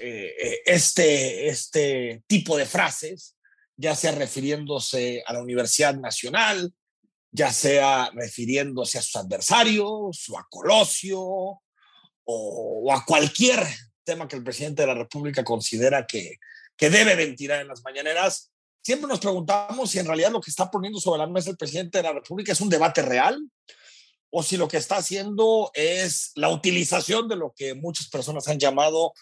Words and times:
eh, 0.00 0.62
este, 0.64 1.48
este 1.48 2.22
tipo 2.26 2.56
de 2.56 2.66
frases, 2.66 3.36
ya 3.76 3.94
sea 3.94 4.12
refiriéndose 4.12 5.22
a 5.26 5.32
la 5.32 5.42
Universidad 5.42 5.94
Nacional, 5.94 6.72
ya 7.32 7.52
sea 7.52 8.10
refiriéndose 8.14 8.98
a 8.98 9.02
sus 9.02 9.16
adversarios 9.16 10.28
o 10.28 10.38
a 10.38 10.46
Colosio 10.50 11.60
o, 12.24 12.92
a 12.92 13.04
cualquier 13.04 13.66
tema 14.04 14.26
que 14.26 14.36
el 14.36 14.44
presidente 14.44 14.82
de 14.82 14.88
la 14.88 14.94
República 14.94 15.44
considera 15.44 16.06
que, 16.06 16.36
que 16.76 16.90
debe 16.90 17.14
ventilar 17.14 17.60
en 17.60 17.68
las 17.68 17.82
mañaneras, 17.82 18.52
siempre 18.82 19.08
nos 19.08 19.20
preguntamos 19.20 19.90
si 19.90 19.98
en 19.98 20.06
realidad 20.06 20.30
lo 20.30 20.40
que 20.40 20.50
está 20.50 20.70
poniendo 20.70 21.00
sobre 21.00 21.18
la 21.18 21.26
mesa 21.26 21.50
el 21.50 21.56
presidente 21.56 21.98
de 21.98 22.04
la 22.04 22.12
República 22.12 22.52
es 22.52 22.60
un 22.60 22.68
debate 22.68 23.02
real 23.02 23.40
o 24.30 24.42
si 24.42 24.56
lo 24.56 24.68
que 24.68 24.76
está 24.76 24.96
haciendo 24.96 25.70
es 25.74 26.32
la 26.36 26.50
utilización 26.50 27.28
de 27.28 27.36
lo 27.36 27.52
que 27.54 27.74
muchas 27.74 28.08
personas 28.08 28.46
han 28.48 28.58
llamado 28.58 29.12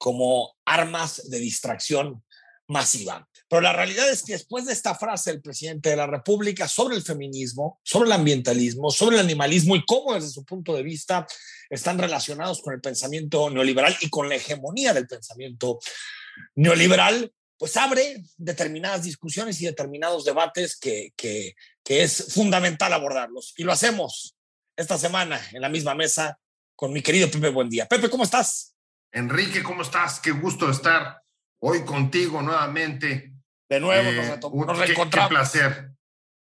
como 0.00 0.56
armas 0.64 1.28
de 1.28 1.38
distracción 1.38 2.24
masiva. 2.68 3.28
Pero 3.50 3.60
la 3.60 3.74
realidad 3.74 4.08
es 4.08 4.22
que 4.22 4.32
después 4.32 4.64
de 4.64 4.72
esta 4.72 4.94
frase 4.94 5.30
del 5.30 5.42
presidente 5.42 5.90
de 5.90 5.96
la 5.96 6.06
República 6.06 6.66
sobre 6.68 6.96
el 6.96 7.02
feminismo, 7.02 7.78
sobre 7.84 8.06
el 8.06 8.12
ambientalismo, 8.12 8.90
sobre 8.90 9.16
el 9.16 9.20
animalismo 9.20 9.76
y 9.76 9.84
cómo 9.84 10.14
desde 10.14 10.30
su 10.30 10.42
punto 10.46 10.74
de 10.74 10.82
vista 10.82 11.26
están 11.68 11.98
relacionados 11.98 12.62
con 12.62 12.72
el 12.72 12.80
pensamiento 12.80 13.50
neoliberal 13.50 13.94
y 14.00 14.08
con 14.08 14.30
la 14.30 14.36
hegemonía 14.36 14.94
del 14.94 15.06
pensamiento 15.06 15.80
neoliberal, 16.54 17.30
pues 17.58 17.76
abre 17.76 18.22
determinadas 18.38 19.02
discusiones 19.02 19.60
y 19.60 19.66
determinados 19.66 20.24
debates 20.24 20.78
que, 20.78 21.12
que, 21.14 21.56
que 21.84 22.04
es 22.04 22.32
fundamental 22.32 22.94
abordarlos. 22.94 23.52
Y 23.58 23.64
lo 23.64 23.72
hacemos 23.72 24.34
esta 24.76 24.96
semana 24.96 25.38
en 25.52 25.60
la 25.60 25.68
misma 25.68 25.94
mesa 25.94 26.38
con 26.74 26.90
mi 26.90 27.02
querido 27.02 27.30
Pepe 27.30 27.50
Buendía. 27.50 27.86
Pepe, 27.86 28.08
¿cómo 28.08 28.24
estás? 28.24 28.74
Enrique, 29.12 29.62
¿cómo 29.62 29.82
estás? 29.82 30.20
Qué 30.20 30.30
gusto 30.30 30.70
estar 30.70 31.22
hoy 31.60 31.84
contigo 31.84 32.42
nuevamente. 32.42 33.32
De 33.68 33.80
nuevo 33.80 34.10
nos, 34.12 34.78
eh, 34.78 34.86
reencontramos. 34.86 35.28
Qué, 35.28 35.34
placer. 35.34 35.90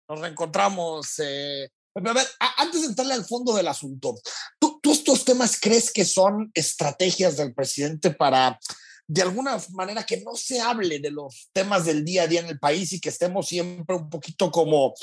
Nos 0.09 0.19
reencontramos. 0.19 1.19
Eh. 1.19 1.69
A 1.95 2.13
ver, 2.13 2.27
antes 2.57 2.81
de 2.81 2.87
entrarle 2.87 3.13
al 3.13 3.25
fondo 3.25 3.55
del 3.55 3.67
asunto, 3.67 4.15
¿tú, 4.59 4.79
¿tú 4.81 4.91
estos 4.91 5.23
temas 5.23 5.59
crees 5.59 5.91
que 5.91 6.05
son 6.05 6.51
estrategias 6.53 7.37
del 7.37 7.53
presidente 7.53 8.11
para 8.11 8.59
de 9.07 9.21
alguna 9.21 9.57
manera 9.73 10.03
que 10.03 10.21
no 10.21 10.35
se 10.35 10.59
hable 10.59 10.99
de 10.99 11.11
los 11.11 11.49
temas 11.53 11.85
del 11.85 12.03
día 12.03 12.23
a 12.23 12.27
día 12.27 12.39
en 12.39 12.47
el 12.47 12.59
país 12.59 12.91
y 12.91 12.99
que 12.99 13.09
estemos 13.09 13.47
siempre 13.47 13.95
un 13.95 14.09
poquito 14.09 14.51
como 14.51 14.95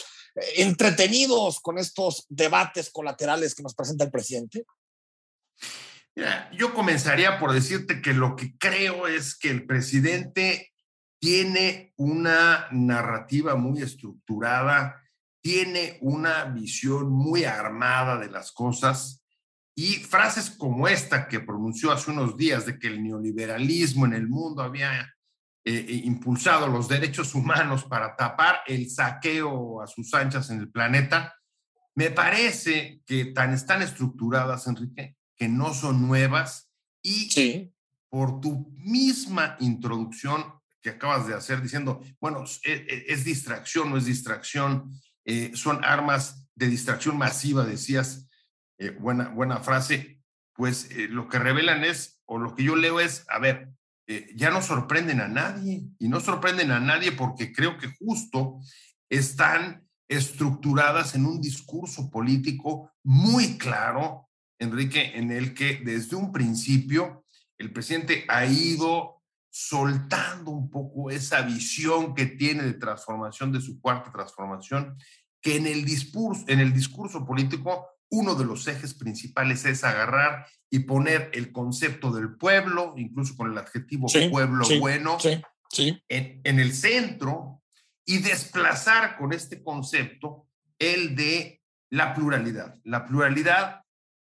entretenidos 0.56 1.60
con 1.60 1.78
estos 1.78 2.27
debates 2.28 2.90
colaterales 2.90 3.55
que 3.55 3.62
nos 3.62 3.74
presenta 3.74 4.05
el 4.05 4.10
presidente? 4.10 4.64
Yo 6.52 6.74
comenzaría 6.74 7.38
por 7.38 7.52
decirte 7.52 8.02
que 8.02 8.12
lo 8.12 8.36
que 8.36 8.56
creo 8.58 9.06
es 9.06 9.34
que 9.36 9.50
el 9.50 9.66
presidente 9.66 10.72
tiene 11.18 11.94
una 11.96 12.66
narrativa 12.70 13.55
muy 13.55 13.80
estructurada, 13.80 15.01
tiene 15.40 15.98
una 16.01 16.45
visión 16.45 17.11
muy 17.11 17.45
armada 17.45 18.18
de 18.18 18.30
las 18.30 18.52
cosas 18.52 19.22
y 19.74 19.95
frases 19.95 20.51
como 20.51 20.86
esta 20.86 21.28
que 21.28 21.40
pronunció 21.40 21.92
hace 21.92 22.11
unos 22.11 22.36
días 22.36 22.67
de 22.67 22.78
que 22.78 22.89
el 22.89 23.02
neoliberalismo 23.02 24.05
en 24.05 24.12
el 24.12 24.28
mundo 24.28 24.62
había 24.62 25.01
eh, 25.64 25.86
eh, 25.89 26.02
impulsado 26.05 26.67
los 26.67 26.89
derechos 26.89 27.34
humanos 27.34 27.84
para 27.84 28.14
tapar 28.17 28.61
el 28.67 28.90
saqueo 28.90 29.80
a 29.80 29.86
sus 29.86 30.12
anchas 30.14 30.51
en 30.51 30.58
el 30.58 30.70
planeta, 30.70 31.34
me 31.95 32.11
parece 32.11 33.01
que 33.06 33.27
tan 33.27 33.52
están 33.52 33.80
estructuradas, 33.80 34.67
Enrique, 34.67 35.17
que 35.42 35.48
no 35.48 35.75
son 35.75 36.07
nuevas 36.07 36.70
y 37.03 37.73
por 38.08 38.41
tu 38.41 38.73
misma 38.77 39.57
introducción 39.58 40.45
que 40.80 40.91
acabas 40.91 41.27
de 41.27 41.35
hacer 41.35 41.61
diciendo, 41.61 42.01
bueno, 42.20 42.45
es, 42.63 43.25
distracción, 43.25 43.91
no 43.91 43.97
es 43.97 44.05
distracción, 44.05 44.92
eh, 45.25 45.51
son 45.57 45.85
armas 45.85 46.47
de 46.55 46.69
distracción 46.69 47.19
masiva, 47.19 47.64
decías, 47.64 48.29
buena, 49.01 49.31
buena 49.31 49.58
frase, 49.58 50.23
pues 50.52 50.89
lo 51.08 51.27
que 51.27 51.41
revelan 51.41 51.83
es, 51.83 52.23
o 52.25 52.39
lo 52.39 52.55
que 52.55 52.63
yo 52.63 52.77
leo 52.77 53.01
es, 53.01 53.27
a 53.29 53.41
ver, 53.41 53.69
eh, 54.07 54.31
ya 54.36 54.52
no 54.52 54.63
sorprenden 54.63 55.20
a 55.20 55.27
nadie 55.27 55.89
y 55.98 56.07
no 56.07 56.20
sorprenden 56.20 56.70
a 56.70 56.79
nadie 56.79 57.11
porque 57.11 57.52
creo 57.52 57.79
que 57.79 57.89
justo 57.89 58.61
están 59.08 59.89
estructuradas 60.08 61.17
en 61.17 61.27
un 61.27 61.41
discurso 61.41 62.08
político 62.11 62.92
muy 63.02 63.58
claro, 63.58 64.29
Enrique, 64.62 65.12
en 65.14 65.30
el 65.30 65.55
que 65.55 65.80
desde 65.84 66.17
un 66.17 66.33
principio 66.33 67.24
el 67.58 67.73
presidente 67.73 68.24
ha 68.28 68.46
ido 68.46 69.23
soltando 69.50 70.50
un 70.50 70.70
poco 70.70 71.11
esa 71.11 71.42
visión 71.42 72.14
que 72.14 72.27
tiene 72.27 72.62
de 72.62 72.74
transformación, 72.74 73.52
de 73.52 73.61
su 73.61 73.80
cuarta 73.80 74.11
transformación, 74.11 74.96
que 75.40 75.56
en 75.56 75.67
el 75.67 75.84
discurso, 75.84 76.45
en 76.48 76.61
el 76.61 76.72
discurso 76.72 77.27
político 77.27 77.89
uno 78.11 78.34
de 78.34 78.45
los 78.45 78.67
ejes 78.68 78.95
principales 78.95 79.64
es 79.64 79.84
agarrar 79.84 80.46
y 80.70 80.80
poner 80.80 81.30
el 81.33 81.51
concepto 81.51 82.12
del 82.12 82.36
pueblo, 82.36 82.95
incluso 82.96 83.36
con 83.36 83.51
el 83.51 83.58
adjetivo 83.58 84.06
pueblo 84.30 84.67
bueno, 84.80 85.17
en, 85.78 86.42
en, 86.45 86.61
el 86.61 86.74
centro 86.74 87.62
y 88.05 88.18
desplazar 88.18 89.17
con 89.17 89.33
este 89.33 89.62
concepto 89.62 90.46
el 90.78 91.17
de 91.17 91.62
la 91.90 92.14
pluralidad. 92.14 92.78
La 92.84 93.06
pluralidad 93.06 93.83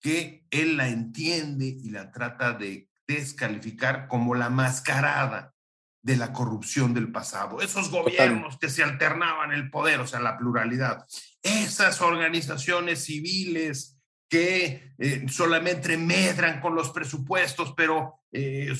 que 0.00 0.46
él 0.50 0.76
la 0.76 0.88
entiende 0.88 1.66
y 1.66 1.90
la 1.90 2.10
trata 2.10 2.52
de 2.52 2.88
descalificar 3.06 4.08
como 4.08 4.34
la 4.34 4.50
mascarada 4.50 5.54
de 6.02 6.16
la 6.16 6.32
corrupción 6.32 6.94
del 6.94 7.12
pasado. 7.12 7.60
Esos 7.60 7.90
gobiernos 7.90 8.58
que 8.58 8.70
se 8.70 8.82
alternaban 8.82 9.52
el 9.52 9.70
poder, 9.70 10.00
o 10.00 10.06
sea, 10.06 10.20
la 10.20 10.38
pluralidad 10.38 11.04
esas 11.42 12.00
organizaciones 12.00 13.04
civiles 13.04 13.96
que 14.28 14.94
eh, 14.98 15.26
solamente 15.28 15.96
medran 15.96 16.60
con 16.60 16.74
los 16.74 16.90
presupuestos, 16.90 17.74
pero 17.76 18.20
eh, 18.30 18.72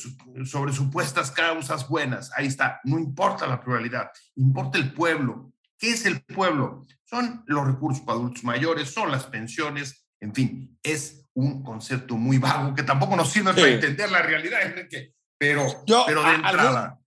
sobre 0.45 0.73
supuestas 0.73 1.31
causas 1.31 1.89
buenas. 1.89 2.31
Ahí 2.37 2.47
está, 2.47 2.81
no 2.85 2.99
importa 2.99 3.47
la 3.47 3.61
pluralidad, 3.61 4.11
importa 4.37 4.79
el 4.79 4.93
pueblo. 4.93 5.53
¿Qué 5.77 5.91
es 5.93 6.07
el 6.07 6.23
pueblo? 6.23 6.87
Son 7.05 7.43
los 7.47 7.67
recursos 7.67 8.05
para 8.05 8.19
adultos 8.19 8.45
mayores, 8.45 8.93
son 8.93 9.11
las 9.11 9.27
pensiones, 9.27 10.00
en 10.21 10.35
fin, 10.35 10.79
es 10.83 11.27
un 11.35 11.63
concepto 11.63 12.17
muy 12.17 12.39
vago 12.39 12.75
que 12.75 12.83
tampoco 12.83 13.17
nos 13.17 13.31
sirve 13.31 13.53
para 13.53 13.69
entender 13.69 14.11
la 14.11 14.23
realidad, 14.23 14.63
Enrique, 14.63 15.15
pero, 15.39 15.67
pero 16.07 16.23
de 16.23 16.35
entrada. 16.35 16.99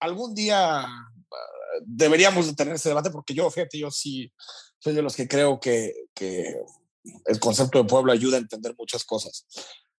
Algún, 0.00 0.34
día 0.34 0.80
ah, 0.80 1.12
deberíamos 1.82 2.46
de 2.46 2.54
tener 2.54 2.74
ese 2.74 2.88
debate 2.88 3.10
porque 3.10 3.34
yo, 3.34 3.50
fíjate, 3.50 3.78
yo 3.78 3.90
sí 3.90 4.32
soy 4.78 4.94
de 4.94 5.02
los 5.02 5.14
que 5.14 5.28
creo 5.28 5.60
que, 5.60 5.92
que 6.14 6.56
el 7.26 7.38
concepto 7.38 7.78
de 7.78 7.88
pueblo 7.88 8.12
ayuda 8.12 8.36
a 8.36 8.40
entender 8.40 8.74
muchas 8.76 9.04
cosas 9.04 9.46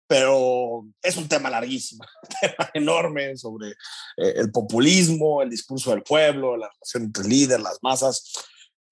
pero 0.07 0.85
es 1.01 1.17
un 1.17 1.27
tema 1.27 1.49
larguísimo, 1.49 2.03
un 2.21 2.35
tema 2.39 2.69
enorme 2.73 3.35
sobre 3.37 3.69
eh, 3.69 4.33
el 4.35 4.51
populismo, 4.51 5.41
el 5.41 5.49
discurso 5.49 5.91
del 5.91 6.03
pueblo, 6.03 6.57
la 6.57 6.69
relación 6.69 7.03
entre 7.03 7.27
líder, 7.27 7.59
las 7.59 7.79
masas. 7.81 8.31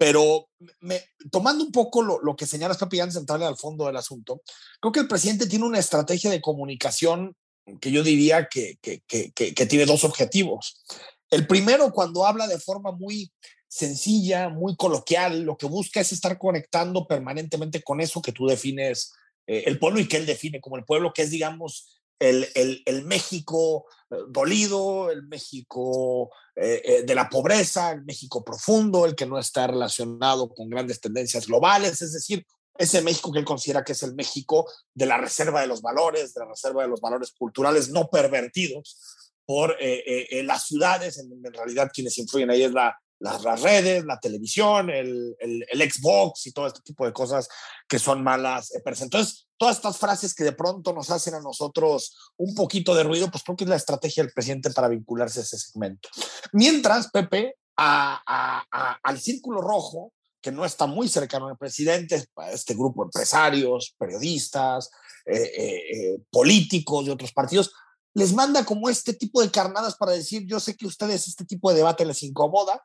Pero 0.01 0.49
me, 0.79 0.99
tomando 1.29 1.63
un 1.63 1.71
poco 1.71 2.01
lo, 2.01 2.19
lo 2.23 2.35
que 2.35 2.47
señalas, 2.47 2.79
Pepe, 2.79 3.01
antes 3.01 3.13
de 3.13 3.19
entrarle 3.19 3.45
al 3.45 3.55
fondo 3.55 3.85
del 3.85 3.95
asunto, 3.95 4.41
creo 4.79 4.91
que 4.91 4.99
el 5.01 5.07
presidente 5.07 5.45
tiene 5.45 5.63
una 5.63 5.77
estrategia 5.77 6.31
de 6.31 6.41
comunicación 6.41 7.35
que 7.79 7.91
yo 7.91 8.01
diría 8.01 8.47
que, 8.47 8.79
que, 8.81 9.03
que, 9.05 9.65
tiene 9.67 9.85
dos 9.85 10.03
objetivos. 10.03 10.83
El 11.29 11.45
primero, 11.45 11.91
cuando 11.91 12.25
habla 12.25 12.47
de 12.47 12.57
forma 12.57 12.91
muy 12.91 13.31
sencilla, 13.67 14.49
muy 14.49 14.75
coloquial, 14.75 15.43
lo 15.43 15.55
que 15.55 15.67
busca 15.67 16.01
es 16.01 16.11
estar 16.11 16.39
conectando 16.39 17.05
permanentemente 17.05 17.83
con 17.83 18.01
eso 18.01 18.23
que 18.23 18.31
tú 18.31 18.47
defines 18.47 19.13
eh, 19.45 19.65
el 19.67 19.77
pueblo 19.77 19.99
y 19.99 20.07
que 20.07 20.17
él 20.17 20.25
define 20.25 20.61
como 20.61 20.77
el 20.77 20.83
pueblo, 20.83 21.13
que 21.13 21.21
es, 21.21 21.29
digamos, 21.29 22.00
el, 22.21 22.83
el, 22.85 23.05
México 23.05 23.85
eh, 24.09 24.15
dolido, 24.29 25.09
el 25.09 25.23
México 25.23 26.31
eh, 26.55 27.03
de 27.05 27.15
la 27.15 27.27
pobreza, 27.29 27.91
el 27.91 28.03
México 28.03 28.43
profundo, 28.43 29.05
el 29.05 29.15
que 29.15 29.25
no 29.25 29.39
está 29.39 29.67
relacionado 29.67 30.49
con 30.49 30.69
grandes 30.69 31.01
tendencias 31.01 31.47
globales, 31.47 32.01
es 32.01 32.13
decir, 32.13 32.45
ese 32.77 33.01
México 33.01 33.31
que 33.31 33.39
él 33.39 33.45
considera 33.45 33.83
que 33.83 33.93
es 33.93 34.03
el 34.03 34.15
México 34.15 34.69
de 34.93 35.05
la 35.05 35.17
reserva 35.17 35.61
de 35.61 35.67
los 35.67 35.81
valores, 35.81 36.33
de 36.33 36.41
la 36.41 36.49
reserva 36.49 36.83
de 36.83 36.89
los 36.89 37.01
valores 37.01 37.31
culturales 37.37 37.89
no 37.89 38.07
pervertidos 38.09 39.29
por 39.45 39.75
las 39.79 40.65
ciudades, 40.65 41.19
en 41.19 41.43
realidad 41.53 41.91
quienes 41.93 42.17
influyen 42.17 42.49
ahí 42.49 42.63
es 42.63 42.71
la, 42.71 42.95
las, 43.21 43.61
redes, 43.61 44.03
la 44.05 44.19
televisión, 44.19 44.89
el, 44.89 45.35
el, 45.39 45.91
Xbox 45.91 46.47
y 46.47 46.51
todo 46.51 46.67
este 46.67 46.81
tipo 46.81 47.05
de 47.05 47.13
cosas 47.13 47.47
que 47.87 47.99
son 47.99 48.23
malas 48.23 48.73
eh, 48.73 48.81
Entonces, 48.85 49.47
todas 49.57 49.77
estas 49.77 49.97
frases 49.97 50.33
que 50.33 50.43
de 50.43 50.53
pronto 50.53 50.91
nos 50.91 51.11
hacen 51.11 51.35
a 51.35 51.39
nosotros 51.39 52.31
un 52.37 52.55
poquito 52.55 52.95
de 52.95 53.03
ruido, 53.03 53.29
pues 53.29 53.43
creo 53.43 53.55
que 53.55 53.63
es 53.63 53.69
la 53.69 53.75
estrategia 53.75 54.23
del 54.23 54.33
presidente 54.33 54.71
para 54.71 54.87
vincularse 54.87 55.39
a 55.39 55.43
ese 55.43 55.57
segmento. 55.57 56.09
Mientras, 56.51 57.11
Pepe, 57.11 57.55
a, 57.77 58.99
al 59.01 59.19
círculo 59.19 59.61
rojo, 59.61 60.13
que 60.41 60.51
no 60.51 60.65
está 60.65 60.87
muy 60.87 61.07
cercano 61.07 61.47
al 61.47 61.57
presidente, 61.57 62.25
este 62.51 62.73
grupo 62.73 63.03
de 63.03 63.07
empresarios, 63.07 63.95
periodistas, 63.97 64.89
eh, 65.25 65.51
eh, 65.57 66.17
políticos 66.31 67.05
de 67.05 67.11
otros 67.11 67.31
partidos, 67.31 67.71
les 68.13 68.33
manda 68.33 68.65
como 68.65 68.89
este 68.89 69.13
tipo 69.13 69.41
de 69.41 69.51
carnadas 69.51 69.95
para 69.95 70.11
decir, 70.11 70.45
yo 70.47 70.59
sé 70.59 70.75
que 70.75 70.87
ustedes 70.87 71.27
este 71.27 71.45
tipo 71.45 71.69
de 71.69 71.77
debate 71.77 72.05
les 72.05 72.23
incomoda, 72.23 72.83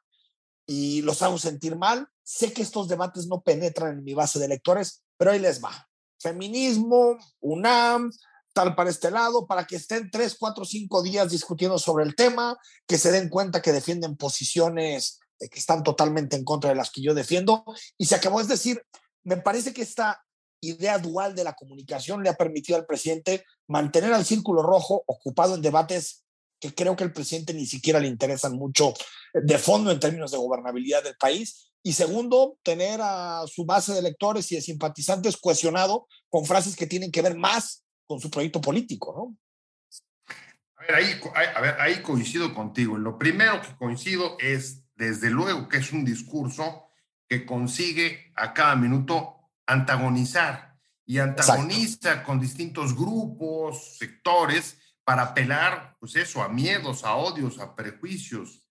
y 0.66 1.02
los 1.02 1.22
hago 1.22 1.38
sentir 1.38 1.76
mal. 1.76 2.08
Sé 2.22 2.52
que 2.52 2.62
estos 2.62 2.88
debates 2.88 3.26
no 3.26 3.40
penetran 3.42 3.98
en 3.98 4.04
mi 4.04 4.14
base 4.14 4.38
de 4.38 4.48
lectores, 4.48 5.02
pero 5.16 5.30
ahí 5.30 5.38
les 5.38 5.62
va. 5.62 5.88
Feminismo, 6.18 7.16
UNAM, 7.40 8.10
tal 8.52 8.74
para 8.74 8.90
este 8.90 9.10
lado, 9.10 9.46
para 9.46 9.66
que 9.66 9.76
estén 9.76 10.10
tres, 10.10 10.36
cuatro, 10.38 10.64
cinco 10.64 11.02
días 11.02 11.30
discutiendo 11.30 11.78
sobre 11.78 12.04
el 12.04 12.16
tema, 12.16 12.58
que 12.86 12.98
se 12.98 13.12
den 13.12 13.28
cuenta 13.28 13.62
que 13.62 13.72
defienden 13.72 14.16
posiciones 14.16 15.20
que 15.38 15.58
están 15.58 15.82
totalmente 15.82 16.36
en 16.36 16.44
contra 16.44 16.70
de 16.70 16.76
las 16.76 16.90
que 16.90 17.02
yo 17.02 17.14
defiendo. 17.14 17.64
Y 17.98 18.06
se 18.06 18.14
acabó, 18.14 18.40
es 18.40 18.48
decir, 18.48 18.82
me 19.24 19.36
parece 19.36 19.72
que 19.72 19.82
esta 19.82 20.22
idea 20.60 20.98
dual 20.98 21.34
de 21.34 21.44
la 21.44 21.52
comunicación 21.52 22.22
le 22.22 22.30
ha 22.30 22.34
permitido 22.34 22.78
al 22.78 22.86
presidente 22.86 23.44
mantener 23.68 24.12
al 24.12 24.24
círculo 24.24 24.62
rojo 24.62 25.02
ocupado 25.06 25.54
en 25.54 25.62
debates 25.62 26.24
que 26.60 26.74
creo 26.74 26.96
que 26.96 27.04
al 27.04 27.12
presidente 27.12 27.54
ni 27.54 27.66
siquiera 27.66 28.00
le 28.00 28.08
interesan 28.08 28.56
mucho 28.56 28.94
de 29.32 29.58
fondo 29.58 29.90
en 29.90 30.00
términos 30.00 30.30
de 30.30 30.38
gobernabilidad 30.38 31.02
del 31.02 31.16
país. 31.16 31.70
Y 31.82 31.92
segundo, 31.92 32.58
tener 32.62 33.00
a 33.02 33.44
su 33.46 33.64
base 33.64 33.92
de 33.92 34.00
electores 34.00 34.50
y 34.50 34.56
de 34.56 34.62
simpatizantes 34.62 35.36
cohesionado 35.36 36.08
con 36.28 36.44
frases 36.44 36.74
que 36.74 36.86
tienen 36.86 37.12
que 37.12 37.22
ver 37.22 37.36
más 37.36 37.84
con 38.06 38.20
su 38.20 38.30
proyecto 38.30 38.60
político, 38.60 39.14
¿no? 39.16 39.36
A 40.76 40.82
ver, 40.82 40.94
ahí, 40.94 41.20
a 41.54 41.60
ver, 41.60 41.80
ahí 41.80 42.02
coincido 42.02 42.54
contigo. 42.54 42.96
Lo 42.98 43.18
primero 43.18 43.60
que 43.60 43.76
coincido 43.76 44.36
es, 44.38 44.84
desde 44.94 45.30
luego, 45.30 45.68
que 45.68 45.78
es 45.78 45.92
un 45.92 46.04
discurso 46.04 46.84
que 47.28 47.44
consigue 47.44 48.32
a 48.36 48.52
cada 48.52 48.76
minuto 48.76 49.36
antagonizar 49.66 50.76
y 51.04 51.18
antagoniza 51.18 52.22
con 52.22 52.40
distintos 52.40 52.96
grupos, 52.96 53.96
sectores, 53.98 54.78
para 55.06 55.22
apelar, 55.22 55.96
pues 56.00 56.16
eso, 56.16 56.42
a 56.42 56.48
miedos, 56.48 57.04
a 57.04 57.14
odios, 57.14 57.60
a 57.60 57.76
prejuicios, 57.76 58.66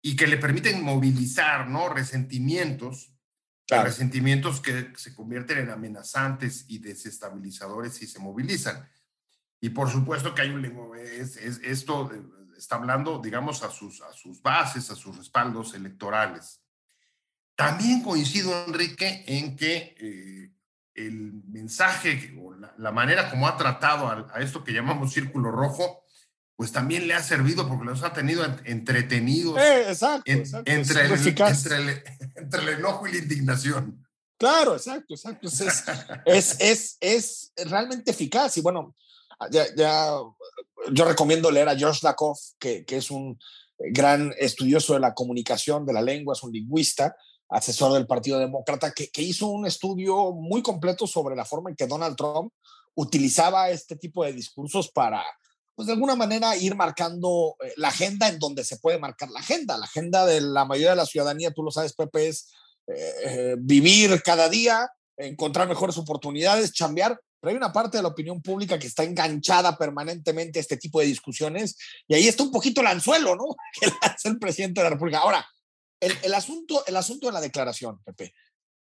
y 0.00 0.14
que 0.14 0.28
le 0.28 0.36
permiten 0.36 0.84
movilizar, 0.84 1.68
¿no? 1.68 1.88
Resentimientos, 1.88 3.12
resentimientos 3.66 4.60
que 4.60 4.92
se 4.94 5.12
convierten 5.16 5.58
en 5.58 5.70
amenazantes 5.70 6.66
y 6.68 6.78
desestabilizadores 6.78 7.94
si 7.94 8.06
se 8.06 8.20
movilizan. 8.20 8.88
Y 9.60 9.70
por 9.70 9.90
supuesto 9.90 10.32
que 10.32 10.42
hay 10.42 10.50
un 10.50 10.64
es, 10.96 11.36
es, 11.38 11.58
esto 11.64 12.08
está 12.56 12.76
hablando, 12.76 13.18
digamos, 13.18 13.64
a 13.64 13.70
sus, 13.70 14.00
a 14.02 14.12
sus 14.12 14.40
bases, 14.40 14.92
a 14.92 14.94
sus 14.94 15.16
respaldos 15.16 15.74
electorales. 15.74 16.62
También 17.56 18.00
coincido, 18.00 18.64
Enrique, 18.64 19.24
en 19.26 19.56
que 19.56 19.96
eh, 19.98 20.53
el 20.94 21.32
mensaje 21.48 22.34
o 22.40 22.54
la, 22.54 22.92
manera 22.92 23.30
como 23.30 23.48
ha 23.48 23.56
tratado 23.56 24.08
a, 24.08 24.40
esto 24.40 24.64
que 24.64 24.72
llamamos 24.72 25.12
círculo 25.12 25.50
rojo, 25.50 26.04
pues 26.56 26.70
también 26.70 27.08
le 27.08 27.14
ha 27.14 27.22
servido 27.22 27.68
porque 27.68 27.84
los 27.84 28.02
ha 28.04 28.12
tenido 28.12 28.44
entretenidos 28.64 29.58
eh, 29.58 29.88
exacto, 29.88 30.30
Entre, 30.30 30.60
el, 30.60 31.12
entre, 31.12 31.76
el, 31.76 32.02
entre, 32.36 32.62
el, 32.62 32.68
enojo 32.68 33.06
y 33.08 33.12
la 33.12 33.18
indignación. 33.18 34.06
Claro, 34.38 34.74
exacto, 34.76 35.14
exacto. 35.14 35.48
Es, 36.26 36.56
es, 36.60 36.96
es, 37.00 37.52
es 37.56 37.68
realmente 37.68 38.12
eficaz. 38.12 38.56
Y 38.56 38.60
bueno, 38.60 38.94
ya, 39.50 39.64
ya, 39.76 40.12
yo 40.92 41.04
recomiendo 41.04 41.50
leer 41.50 41.68
a 41.68 41.76
George 41.76 42.00
Lakoff, 42.02 42.38
que, 42.58 42.84
que 42.84 42.98
es 42.98 43.10
un 43.10 43.38
gran 43.78 44.32
estudioso 44.38 44.94
de 44.94 45.00
la 45.00 45.14
comunicación, 45.14 45.84
de 45.86 45.92
la 45.92 46.02
lengua, 46.02 46.34
es 46.34 46.42
un 46.42 46.52
lingüista, 46.52 47.16
asesor 47.54 47.92
del 47.92 48.06
Partido 48.06 48.38
Demócrata, 48.38 48.92
que, 48.92 49.10
hizo 49.22 49.46
un 49.46 49.64
estudio 49.66 50.32
muy 50.32 50.60
completo 50.60 51.06
sobre 51.06 51.36
la 51.36 51.44
forma 51.44 51.70
en 51.70 51.76
que 51.76 51.86
Donald 51.86 52.16
Trump 52.16 52.52
utilizaba 52.96 53.70
este 53.70 53.96
tipo 53.96 54.24
de 54.24 54.32
discursos 54.32 54.90
para, 54.90 55.24
pues 55.74 55.86
de 55.86 55.92
alguna 55.92 56.16
manera, 56.16 56.56
ir 56.56 56.74
marcando 56.74 57.54
eh, 57.64 57.72
la 57.76 57.88
agenda 57.88 58.28
en 58.28 58.40
donde 58.40 58.64
se 58.64 58.78
puede 58.78 58.98
marcar 58.98 59.30
la 59.30 59.38
agenda. 59.38 59.78
La 59.78 59.84
agenda 59.84 60.26
de 60.26 60.40
la 60.40 60.64
mayoría 60.64 60.90
de 60.90 60.96
la 60.96 61.06
ciudadanía, 61.06 61.52
tú 61.52 61.62
lo 61.62 61.70
sabes, 61.70 61.94
Pepe, 61.94 62.28
es 62.28 62.52
eh, 62.88 63.12
eh, 63.24 63.56
vivir 63.58 64.20
cada 64.22 64.48
día, 64.48 64.88
encontrar 65.16 65.68
mejores 65.68 65.96
oportunidades, 65.96 66.72
chambear, 66.72 67.20
pero 67.40 67.50
hay 67.50 67.56
una 67.56 67.72
parte 67.72 67.98
de 67.98 68.02
la 68.02 68.08
opinión 68.08 68.42
pública 68.42 68.80
que 68.80 68.88
está 68.88 69.04
enganchada 69.04 69.78
permanentemente 69.78 70.58
a 70.58 70.62
este 70.62 70.76
tipo 70.76 70.98
de 70.98 71.06
discusiones 71.06 71.76
y 72.08 72.14
ahí 72.14 72.26
está 72.26 72.42
un 72.42 72.50
poquito 72.50 72.80
el 72.80 72.88
anzuelo, 72.88 73.36
¿no? 73.36 73.44
Que 73.80 73.92
hace 74.00 74.28
el 74.28 74.40
presidente 74.40 74.80
de 74.80 74.84
la 74.84 74.90
República. 74.90 75.18
Ahora, 75.18 75.46
el, 76.00 76.34
asunto, 76.34 76.84
el 76.86 76.96
asunto 76.96 77.26
de 77.26 77.32
la 77.32 77.40
declaración, 77.40 78.02
Pepe, 78.04 78.34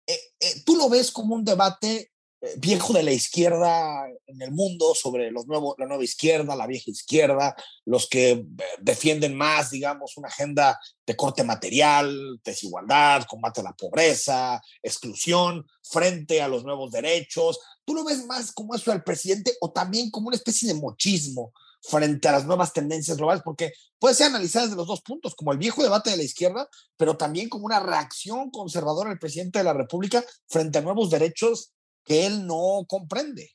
eh, 0.07 0.19
eh, 0.39 0.61
tú 0.65 0.75
lo 0.75 0.89
ves 0.89 1.11
como 1.11 1.35
un 1.35 1.45
debate 1.45 2.11
eh, 2.41 2.55
viejo 2.57 2.93
de 2.93 3.03
la 3.03 3.11
izquierda 3.11 4.07
en 4.25 4.41
el 4.41 4.51
mundo 4.51 4.95
sobre 4.95 5.29
los 5.29 5.45
nuevos, 5.45 5.75
la 5.77 5.85
nueva 5.85 6.03
izquierda, 6.03 6.55
la 6.55 6.67
vieja 6.67 6.89
izquierda, 6.89 7.55
los 7.85 8.07
que 8.07 8.45
defienden 8.79 9.35
más, 9.35 9.71
digamos, 9.71 10.15
una 10.17 10.29
agenda 10.29 10.79
de 11.05 11.15
corte 11.15 11.43
material, 11.43 12.39
desigualdad, 12.43 13.25
combate 13.25 13.59
a 13.59 13.65
la 13.65 13.73
pobreza, 13.73 14.61
exclusión, 14.81 15.67
frente 15.83 16.41
a 16.41 16.47
los 16.47 16.63
nuevos 16.63 16.91
derechos. 16.91 17.59
¿Tú 17.83 17.93
lo 17.93 18.05
ves 18.05 18.25
más 18.25 18.51
como 18.53 18.73
eso 18.73 18.91
del 18.91 19.03
presidente 19.03 19.53
o 19.59 19.71
también 19.71 20.09
como 20.09 20.27
una 20.29 20.37
especie 20.37 20.69
de 20.69 20.79
mochismo? 20.79 21.53
Frente 21.81 22.27
a 22.27 22.33
las 22.33 22.45
nuevas 22.45 22.73
tendencias 22.73 23.17
globales, 23.17 23.43
porque 23.43 23.73
puede 23.99 24.15
ser 24.15 24.27
analizada 24.27 24.65
desde 24.65 24.77
los 24.77 24.87
dos 24.87 25.01
puntos, 25.01 25.35
como 25.35 25.51
el 25.51 25.57
viejo 25.57 25.83
debate 25.83 26.09
de 26.09 26.17
la 26.17 26.23
izquierda, 26.23 26.67
pero 26.97 27.17
también 27.17 27.49
como 27.49 27.65
una 27.65 27.79
reacción 27.79 28.51
conservadora 28.51 29.09
del 29.09 29.19
presidente 29.19 29.59
de 29.59 29.65
la 29.65 29.73
República 29.73 30.23
frente 30.47 30.79
a 30.79 30.81
nuevos 30.81 31.09
derechos 31.09 31.73
que 32.03 32.25
él 32.25 32.45
no 32.45 32.85
comprende. 32.87 33.51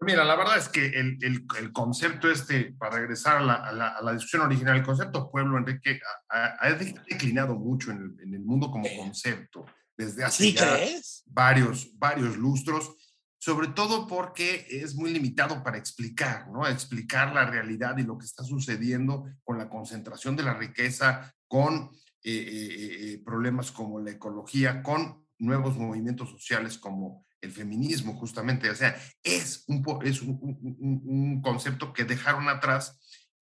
Mira, 0.00 0.24
la 0.24 0.36
verdad 0.36 0.58
es 0.58 0.68
que 0.68 0.86
el, 0.86 1.18
el, 1.22 1.72
concepto 1.72 2.30
este, 2.30 2.74
para 2.78 2.98
regresar 2.98 3.38
a 3.38 3.40
la, 3.40 3.54
a, 3.54 4.02
la, 4.02 4.12
discusión 4.12 4.42
original, 4.42 4.76
el 4.76 4.82
concepto 4.82 5.30
pueblo, 5.30 5.56
Enrique, 5.56 5.98
ha, 6.28 6.56
ha 6.60 6.72
declinado 6.74 7.54
mucho 7.54 7.90
en 7.90 7.98
el, 7.98 8.26
en 8.26 8.34
el, 8.34 8.40
mundo 8.40 8.70
como 8.70 8.86
concepto 8.96 9.64
desde 9.96 10.24
hace 10.24 10.52
ya 10.52 10.78
varios, 11.26 11.96
varios 11.98 12.36
lustros 12.36 12.96
sobre 13.44 13.68
todo 13.68 14.06
porque 14.06 14.66
es 14.70 14.94
muy 14.94 15.12
limitado 15.12 15.62
para 15.62 15.76
explicar, 15.76 16.48
¿no? 16.50 16.66
Explicar 16.66 17.34
la 17.34 17.44
realidad 17.44 17.98
y 17.98 18.02
lo 18.02 18.16
que 18.16 18.24
está 18.24 18.42
sucediendo 18.42 19.26
con 19.42 19.58
la 19.58 19.68
concentración 19.68 20.34
de 20.34 20.44
la 20.44 20.54
riqueza, 20.54 21.30
con 21.46 21.90
eh, 22.22 22.32
eh, 22.32 23.12
eh, 23.12 23.22
problemas 23.22 23.70
como 23.70 24.00
la 24.00 24.12
ecología, 24.12 24.82
con 24.82 25.26
nuevos 25.38 25.76
movimientos 25.76 26.30
sociales 26.30 26.78
como 26.78 27.26
el 27.42 27.52
feminismo, 27.52 28.14
justamente. 28.14 28.70
O 28.70 28.74
sea, 28.74 28.96
es 29.22 29.64
un, 29.68 29.84
es 30.04 30.22
un 30.22 31.42
concepto 31.42 31.92
que 31.92 32.04
dejaron 32.04 32.48
atrás 32.48 32.98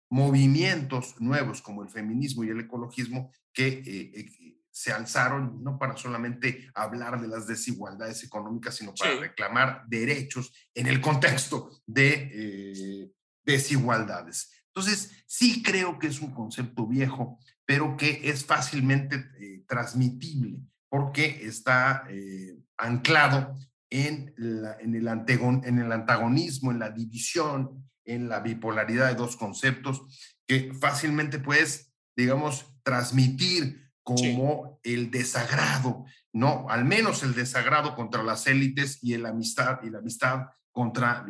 movimientos 0.09 1.21
nuevos 1.21 1.61
como 1.61 1.83
el 1.83 1.89
feminismo 1.89 2.43
y 2.43 2.49
el 2.49 2.61
ecologismo 2.61 3.31
que 3.53 4.62
se 4.73 4.91
alzaron 4.91 5.63
no 5.63 5.77
para 5.77 5.95
solamente 5.95 6.67
hablar 6.73 7.21
de 7.21 7.27
las 7.27 7.45
desigualdades 7.45 8.23
económicas, 8.23 8.75
sino 8.75 8.93
para 8.95 9.19
reclamar 9.19 9.83
derechos 9.87 10.51
en 10.73 10.87
el 10.87 10.99
contexto 10.99 11.69
de 11.85 12.31
eh, 12.33 13.11
desigualdades. 13.45 14.51
Entonces, 14.75 15.23
sí 15.27 15.61
creo 15.61 15.99
que 15.99 16.07
es 16.07 16.19
un 16.21 16.33
concepto 16.33 16.87
viejo, 16.87 17.37
pero 17.65 17.95
que 17.95 18.21
es 18.23 18.45
fácilmente 18.45 19.27
eh, 19.39 19.63
transmitible 19.67 20.57
porque 20.89 21.45
está 21.45 22.05
eh, 22.09 22.57
anclado 22.77 23.55
en, 23.91 24.33
en, 24.37 24.95
el 24.95 25.07
en 25.07 25.79
el 25.79 25.91
antagonismo, 25.91 26.71
en 26.71 26.79
la 26.79 26.89
división, 26.89 27.91
en 28.05 28.27
la 28.27 28.39
bipolaridad 28.39 29.09
de 29.09 29.15
dos 29.15 29.35
conceptos 29.35 30.01
que 30.47 30.73
fácilmente 30.73 31.37
puedes, 31.37 31.93
digamos, 32.15 32.75
transmitir 32.83 33.82
como 34.03 34.79
el 34.83 35.09
desagrado, 35.09 36.05
¿no? 36.33 36.69
Al 36.69 36.85
menos 36.85 37.23
el 37.23 37.33
desagrado 37.33 37.95
contra 37.95 38.21
las 38.21 38.45
élites 38.47 38.99
y 39.01 39.17
la 39.17 39.29
amistad 39.29 39.79
y 39.83 39.89
la 39.89 39.99
amistad 39.99 40.47
contra 40.71 41.25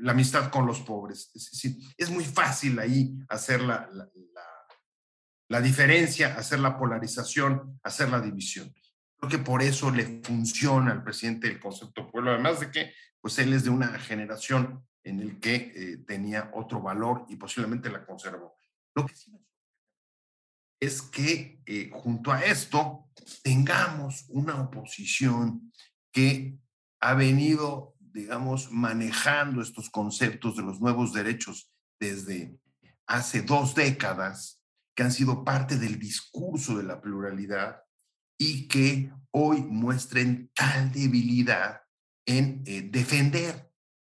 la 0.00 0.12
amistad 0.12 0.50
con 0.50 0.66
los 0.66 0.80
pobres. 0.80 1.30
Es, 1.34 1.76
es 1.96 2.10
muy 2.10 2.24
fácil 2.24 2.78
ahí 2.78 3.18
hacer 3.28 3.60
la, 3.60 3.88
la, 5.48 5.60
diferencia, 5.60 6.36
hacer 6.36 6.60
la 6.60 6.78
polarización, 6.78 7.78
hacer 7.82 8.08
la 8.08 8.20
división. 8.20 8.72
Creo 9.18 9.30
que 9.30 9.38
por 9.38 9.62
eso 9.62 9.90
le 9.90 10.20
funciona 10.22 10.92
al 10.92 11.02
presidente 11.02 11.48
el 11.48 11.60
concepto 11.60 12.10
pueblo, 12.10 12.30
además 12.30 12.60
de 12.60 12.70
que 12.70 12.92
pues 13.20 13.38
él 13.38 13.52
es 13.52 13.64
de 13.64 13.70
una 13.70 13.98
generación 13.98 14.86
en 15.02 15.20
el 15.20 15.40
que 15.40 15.72
eh, 15.74 15.96
tenía 16.06 16.50
otro 16.54 16.80
valor 16.80 17.26
y 17.28 17.36
posiblemente 17.36 17.90
la 17.90 18.04
conservó. 18.04 18.56
Lo 18.94 19.04
que 19.04 19.14
sí 19.14 19.32
es 20.80 21.02
que 21.02 21.60
eh, 21.66 21.90
junto 21.92 22.32
a 22.32 22.44
esto 22.44 23.08
tengamos 23.42 24.26
una 24.28 24.60
oposición 24.60 25.72
que 26.12 26.58
ha 27.00 27.14
venido, 27.14 27.94
digamos, 28.00 28.70
manejando 28.70 29.62
estos 29.62 29.90
conceptos 29.90 30.56
de 30.56 30.62
los 30.62 30.80
nuevos 30.80 31.12
derechos 31.12 31.72
desde 32.00 32.58
hace 33.06 33.42
dos 33.42 33.74
décadas, 33.74 34.62
que 34.94 35.02
han 35.02 35.12
sido 35.12 35.44
parte 35.44 35.76
del 35.76 35.98
discurso 35.98 36.76
de 36.76 36.84
la 36.84 37.00
pluralidad 37.00 37.82
y 38.38 38.66
que 38.68 39.12
hoy 39.30 39.62
muestren 39.62 40.50
tal 40.54 40.90
debilidad 40.92 41.82
en 42.26 42.62
eh, 42.66 42.82
defender 42.82 43.70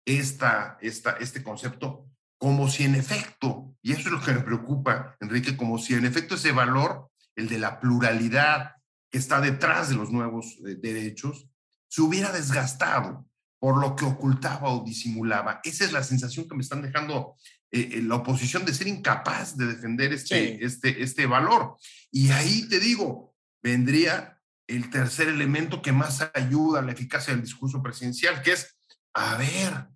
esta, 0.06 0.78
esta, 0.80 1.12
este 1.12 1.42
concepto 1.42 2.05
como 2.38 2.68
si 2.68 2.84
en 2.84 2.94
efecto, 2.94 3.74
y 3.82 3.92
eso 3.92 4.02
es 4.02 4.12
lo 4.12 4.20
que 4.20 4.32
me 4.32 4.40
preocupa, 4.40 5.16
Enrique, 5.20 5.56
como 5.56 5.78
si 5.78 5.94
en 5.94 6.04
efecto 6.04 6.34
ese 6.34 6.52
valor, 6.52 7.10
el 7.34 7.48
de 7.48 7.58
la 7.58 7.80
pluralidad 7.80 8.72
que 9.10 9.18
está 9.18 9.40
detrás 9.40 9.88
de 9.88 9.96
los 9.96 10.10
nuevos 10.10 10.58
eh, 10.66 10.76
derechos, 10.80 11.48
se 11.88 12.02
hubiera 12.02 12.32
desgastado 12.32 13.26
por 13.58 13.78
lo 13.78 13.96
que 13.96 14.04
ocultaba 14.04 14.70
o 14.70 14.84
disimulaba. 14.84 15.60
Esa 15.64 15.84
es 15.84 15.92
la 15.92 16.02
sensación 16.02 16.48
que 16.48 16.54
me 16.54 16.62
están 16.62 16.82
dejando 16.82 17.36
eh, 17.70 17.90
eh, 17.92 18.02
la 18.02 18.16
oposición 18.16 18.64
de 18.64 18.74
ser 18.74 18.86
incapaz 18.86 19.56
de 19.56 19.66
defender 19.66 20.12
este, 20.12 20.64
este, 20.64 21.02
este 21.02 21.26
valor. 21.26 21.76
Y 22.10 22.30
ahí 22.30 22.68
te 22.68 22.78
digo, 22.78 23.34
vendría 23.62 24.40
el 24.66 24.90
tercer 24.90 25.28
elemento 25.28 25.82
que 25.82 25.92
más 25.92 26.28
ayuda 26.34 26.80
a 26.80 26.82
la 26.82 26.92
eficacia 26.92 27.32
del 27.32 27.42
discurso 27.42 27.82
presidencial, 27.82 28.42
que 28.42 28.52
es, 28.52 28.78
a 29.14 29.36
ver, 29.36 29.88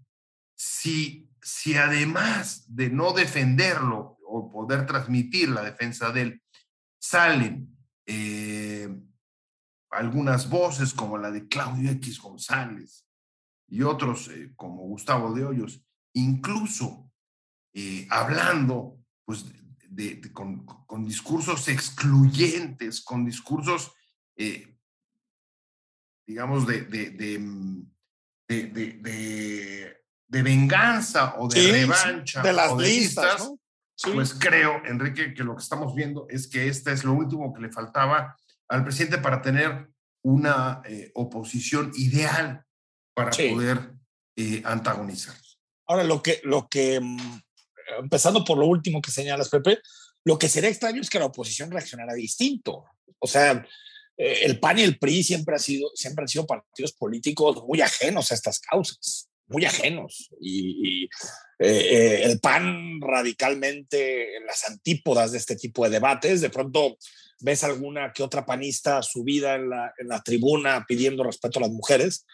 si, 0.56 1.29
si 1.42 1.76
además 1.76 2.64
de 2.68 2.90
no 2.90 3.12
defenderlo 3.12 4.18
o 4.26 4.50
poder 4.50 4.86
transmitir 4.86 5.48
la 5.48 5.62
defensa 5.62 6.12
de 6.12 6.22
él, 6.22 6.42
salen 7.00 7.76
eh, 8.06 8.88
algunas 9.90 10.48
voces 10.48 10.94
como 10.94 11.18
la 11.18 11.30
de 11.30 11.48
Claudio 11.48 11.90
X 11.92 12.20
González 12.20 13.06
y 13.68 13.82
otros 13.82 14.28
eh, 14.28 14.52
como 14.56 14.82
Gustavo 14.82 15.32
de 15.32 15.44
Hoyos, 15.44 15.82
incluso 16.12 17.10
eh, 17.72 18.06
hablando 18.10 18.98
pues, 19.24 19.46
de, 19.88 20.20
con, 20.32 20.64
con, 20.64 21.04
discursos 21.04 21.68
excluyentes, 21.68 23.00
con 23.00 23.24
discursos, 23.24 23.92
digamos, 26.26 26.66
de, 26.66 26.82
de, 26.82 27.38
de, 30.30 30.42
venganza 30.42 31.34
o 31.38 31.48
de 31.48 31.72
revancha. 31.72 32.42
De 32.42 32.52
las 32.52 32.76
listas, 32.76 33.50
Pues 34.14 34.34
creo, 34.34 34.82
Enrique, 34.86 35.34
que 35.34 35.44
lo 35.44 35.56
que 35.56 35.62
estamos 35.62 35.94
viendo 35.94 36.26
es 36.30 36.48
que 36.48 36.68
este 36.68 36.92
es 36.92 37.04
lo 37.04 37.12
último 37.12 37.52
que 37.52 37.60
le 37.60 37.70
faltaba 37.70 38.36
al 38.68 38.84
presidente 38.84 39.18
para 39.18 39.42
tener 39.42 39.90
una 40.22 40.80
eh, 40.86 41.10
oposición 41.14 41.92
ideal 41.96 42.64
para 43.14 43.30
poder 43.30 43.92
eh, 44.36 44.62
antagonizar. 44.64 45.34
Ahora, 45.86 46.04
lo 46.04 46.22
que, 46.22 46.40
lo 46.44 46.68
que, 46.68 47.00
mm, 47.00 47.40
empezando 48.00 48.44
por 48.44 48.56
lo 48.56 48.66
último 48.66 49.02
que 49.02 49.10
señalas, 49.10 49.48
Pepe, 49.48 49.80
lo 50.24 50.38
que 50.38 50.48
sería 50.48 50.70
extraño 50.70 51.00
es 51.00 51.10
que 51.10 51.18
la 51.18 51.26
oposición 51.26 51.70
reaccionara 51.70 52.14
distinto. 52.14 52.84
O 53.18 53.26
sea, 53.26 53.66
eh, 54.16 54.40
el 54.42 54.60
PAN 54.60 54.78
y 54.78 54.82
el 54.82 54.98
PRI 54.98 55.24
siempre, 55.24 55.56
ha 55.56 55.58
sido, 55.58 55.90
siempre 55.94 56.22
han 56.22 56.28
sido 56.28 56.46
partidos 56.46 56.92
políticos 56.92 57.62
muy 57.66 57.80
ajenos 57.80 58.30
a 58.30 58.34
estas 58.34 58.60
causas, 58.60 59.29
muy 59.50 59.64
ajenos. 59.64 60.30
Y, 60.40 61.08
el 61.58 62.40
PAN 62.40 63.02
radicalmente 63.02 64.36
en 64.36 64.46
las 64.46 64.66
antípodas 64.66 65.32
de 65.32 65.38
este 65.38 65.56
tipo 65.56 65.84
de 65.84 65.90
debates, 65.90 66.40
de 66.40 66.48
pronto 66.48 66.96
ves 67.40 67.64
alguna 67.64 68.14
que 68.14 68.22
otra 68.22 68.46
panista 68.46 69.02
subida 69.02 69.56
en 69.56 69.68
la, 69.68 69.92
en 69.98 70.08
la 70.08 70.22
tribuna 70.22 70.86
pidiendo 70.88 71.22
respeto 71.22 71.58
a 71.58 71.62
las 71.62 71.70
mujeres, 71.70 72.24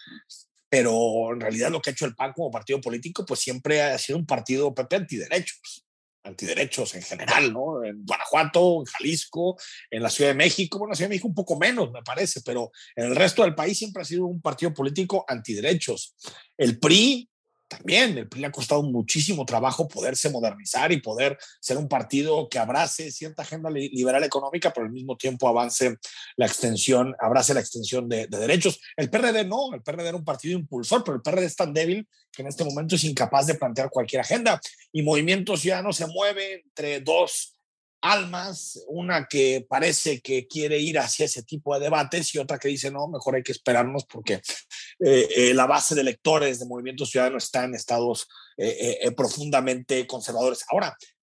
pero 0.68 1.32
en 1.32 1.40
realidad 1.40 1.72
lo 1.72 1.80
que 1.80 1.90
ha 1.90 1.92
hecho 1.92 2.06
el 2.06 2.14
PAN 2.14 2.34
como 2.34 2.52
partido 2.52 2.80
político, 2.80 3.26
pues 3.26 3.40
siempre 3.40 3.82
ha 3.82 3.98
sido 3.98 4.18
un 4.18 4.26
partido 4.26 4.72
PP 4.72 4.94
antiderechos, 4.94 5.85
antiderechos 6.26 6.94
en 6.94 7.02
general, 7.02 7.52
¿no? 7.52 7.84
En 7.84 8.04
Guanajuato, 8.04 8.80
en 8.80 8.84
Jalisco, 8.84 9.56
en 9.90 10.02
la 10.02 10.10
Ciudad 10.10 10.30
de 10.30 10.36
México, 10.36 10.78
bueno, 10.78 10.90
en 10.90 10.92
la 10.92 10.96
Ciudad 10.96 11.08
de 11.08 11.14
México 11.14 11.28
un 11.28 11.34
poco 11.34 11.58
menos, 11.58 11.90
me 11.92 12.02
parece, 12.02 12.40
pero 12.44 12.70
en 12.94 13.06
el 13.06 13.16
resto 13.16 13.42
del 13.42 13.54
país 13.54 13.78
siempre 13.78 14.02
ha 14.02 14.04
sido 14.04 14.26
un 14.26 14.40
partido 14.40 14.74
político 14.74 15.24
antiderechos. 15.28 16.14
El 16.56 16.78
PRI 16.78 17.28
también 17.68 18.16
el 18.16 18.28
PRI 18.28 18.40
le 18.40 18.46
ha 18.46 18.52
costado 18.52 18.82
muchísimo 18.82 19.44
trabajo 19.44 19.88
poderse 19.88 20.30
modernizar 20.30 20.92
y 20.92 21.00
poder 21.00 21.36
ser 21.60 21.76
un 21.78 21.88
partido 21.88 22.48
que 22.48 22.58
abrace 22.58 23.10
cierta 23.10 23.42
agenda 23.42 23.70
liberal 23.70 24.22
económica, 24.24 24.72
pero 24.72 24.86
al 24.86 24.92
mismo 24.92 25.16
tiempo 25.16 25.48
avance 25.48 25.96
la 26.36 26.46
extensión, 26.46 27.14
abrace 27.18 27.54
la 27.54 27.60
extensión 27.60 28.08
de, 28.08 28.26
derechos. 28.26 28.80
El 28.96 29.10
PRD 29.10 29.44
no, 29.44 29.74
el 29.74 29.82
PRD 29.82 30.08
era 30.08 30.16
un 30.16 30.24
partido 30.24 30.58
impulsor, 30.58 31.02
pero 31.02 31.16
el 31.16 31.22
PRD 31.22 31.44
es 31.44 31.56
tan 31.56 31.72
débil 31.72 32.08
que 32.30 32.42
en 32.42 32.48
este 32.48 32.64
momento 32.64 32.94
es 32.94 33.04
incapaz 33.04 33.46
de 33.46 33.54
plantear 33.54 33.90
cualquier 33.90 34.20
agenda. 34.20 34.60
Y 34.92 35.02
Movimiento 35.02 35.56
Ciudadano 35.56 35.92
se 35.92 36.06
mueve 36.06 36.62
entre 36.64 37.00
dos 37.00 37.56
almas, 38.00 38.84
una 38.88 39.26
que 39.26 39.66
parece 39.68 40.20
que 40.20 40.46
quiere 40.46 40.78
ir 40.78 40.98
hacia 40.98 41.26
ese 41.26 41.42
tipo 41.42 41.74
de 41.74 41.84
debates 41.84 42.34
y 42.34 42.38
otra 42.38 42.58
que 42.58 42.68
dice, 42.68 42.90
no, 42.90 43.08
mejor 43.08 43.34
hay 43.34 43.42
que 43.42 43.52
esperarnos 43.52 44.04
porque 44.04 44.40
eh, 44.98 45.28
eh, 45.36 45.54
la 45.54 45.66
base 45.66 45.94
de 45.94 46.00
electores 46.00 46.58
de 46.58 46.66
Movimiento 46.66 47.04
Ciudadano 47.04 47.38
está 47.38 47.64
en 47.64 47.74
estados 47.74 48.28
eh, 48.56 49.10
profundamente 49.16 50.06
conservadores. 50.06 50.64
Ahora, 50.70 50.96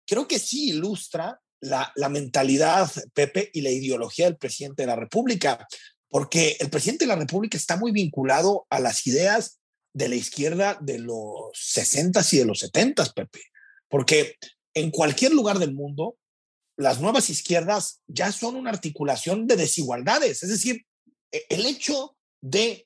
creo 0.06 0.28
que 0.28 0.38
sí 0.38 0.70
ilustra 0.70 1.40
la, 1.60 1.90
la 1.96 2.08
mentalidad, 2.08 2.90
Pepe, 3.14 3.50
y 3.52 3.62
la 3.62 3.70
ideología 3.70 4.26
del 4.26 4.36
presidente 4.36 4.82
de 4.82 4.88
la 4.88 4.96
República, 4.96 5.66
porque 6.08 6.56
el 6.60 6.70
presidente 6.70 7.04
de 7.04 7.08
la 7.08 7.16
República 7.16 7.56
está 7.56 7.76
muy 7.76 7.92
vinculado 7.92 8.66
a 8.68 8.78
las 8.78 9.06
ideas 9.06 9.58
de 9.94 10.08
la 10.08 10.16
izquierda 10.16 10.76
de 10.80 10.98
los 10.98 11.50
60 11.54 12.20
y 12.32 12.36
de 12.36 12.44
los 12.44 12.58
70, 12.58 13.12
Pepe, 13.14 13.40
porque 13.88 14.36
en 14.74 14.90
cualquier 14.90 15.32
lugar 15.32 15.58
del 15.58 15.72
mundo, 15.72 16.18
las 16.76 17.00
nuevas 17.00 17.30
izquierdas 17.30 18.02
ya 18.06 18.30
son 18.30 18.56
una 18.56 18.70
articulación 18.70 19.46
de 19.46 19.56
desigualdades. 19.56 20.42
Es 20.42 20.50
decir, 20.50 20.84
e, 21.32 21.46
el 21.48 21.64
hecho 21.64 22.16
de 22.42 22.85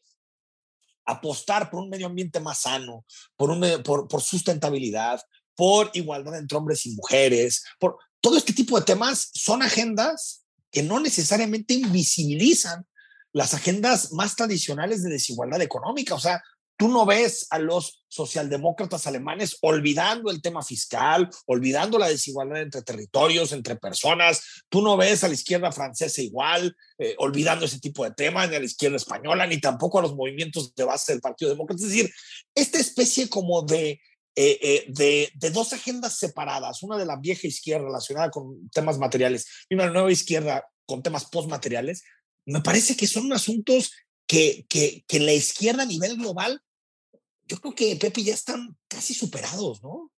apostar 1.10 1.70
por 1.70 1.80
un 1.80 1.90
medio 1.90 2.06
ambiente 2.06 2.40
más 2.40 2.62
sano, 2.62 3.04
por, 3.36 4.08
por 4.08 4.22
sustentabilidad, 4.22 5.20
por 5.54 5.90
igualdad 5.94 6.38
entre 6.38 6.56
hombres 6.56 6.86
y 6.86 6.94
mujeres, 6.94 7.64
por 7.78 7.98
todo 8.20 8.36
este 8.36 8.52
tipo 8.52 8.78
de 8.78 8.84
temas 8.84 9.30
son 9.34 9.62
agendas 9.62 10.44
que 10.70 10.82
no 10.82 11.00
necesariamente 11.00 11.74
invisibilizan 11.74 12.86
las 13.32 13.54
agendas 13.54 14.12
más 14.12 14.36
tradicionales 14.36 15.02
de 15.02 15.10
desigualdad 15.10 15.62
económica. 15.62 16.14
O 16.14 16.20
sea, 16.20 16.42
Tú 16.80 16.88
no 16.88 17.04
ves 17.04 17.46
a 17.50 17.58
los 17.58 18.06
socialdemócratas 18.08 19.06
alemanes 19.06 19.58
olvidando 19.60 20.30
el 20.30 20.40
tema 20.40 20.62
fiscal, 20.62 21.28
olvidando 21.44 21.98
la 21.98 22.08
desigualdad 22.08 22.62
entre 22.62 22.80
territorios, 22.80 23.52
entre 23.52 23.76
personas. 23.76 24.62
Tú 24.70 24.80
no 24.80 24.96
ves 24.96 25.22
a 25.22 25.28
la 25.28 25.34
izquierda 25.34 25.72
francesa 25.72 26.22
igual, 26.22 26.74
eh, 26.96 27.14
olvidando 27.18 27.66
ese 27.66 27.80
tipo 27.80 28.02
de 28.02 28.12
temas, 28.12 28.48
ni 28.48 28.56
a 28.56 28.60
la 28.60 28.64
izquierda 28.64 28.96
española, 28.96 29.46
ni 29.46 29.60
tampoco 29.60 29.98
a 29.98 30.02
los 30.02 30.14
movimientos 30.14 30.74
de 30.74 30.84
base 30.84 31.12
del 31.12 31.20
Partido 31.20 31.50
Demócrata. 31.50 31.82
Es 31.82 31.90
decir, 31.90 32.10
esta 32.54 32.78
especie 32.78 33.28
como 33.28 33.60
de, 33.60 34.00
eh, 34.34 34.58
eh, 34.62 34.84
de, 34.88 35.30
de, 35.34 35.50
dos 35.50 35.74
agendas 35.74 36.16
separadas, 36.16 36.82
una 36.82 36.96
de 36.96 37.04
la 37.04 37.16
vieja 37.16 37.46
izquierda 37.46 37.84
relacionada 37.84 38.30
con 38.30 38.70
temas 38.70 38.96
materiales 38.96 39.46
y 39.68 39.74
una 39.74 39.90
nueva 39.90 40.10
izquierda 40.10 40.64
con 40.86 41.02
temas 41.02 41.26
postmateriales, 41.26 42.04
me 42.46 42.62
parece 42.62 42.96
que 42.96 43.06
son 43.06 43.30
asuntos 43.34 43.92
que, 44.26 44.64
que, 44.66 45.04
que 45.06 45.20
la 45.20 45.34
izquierda 45.34 45.82
a 45.82 45.86
nivel 45.86 46.16
global 46.16 46.62
yo 47.50 47.58
creo 47.58 47.74
que 47.74 47.96
Pepe 47.96 48.22
ya 48.22 48.34
están 48.34 48.76
casi 48.86 49.12
superados, 49.12 49.82
¿no? 49.82 50.12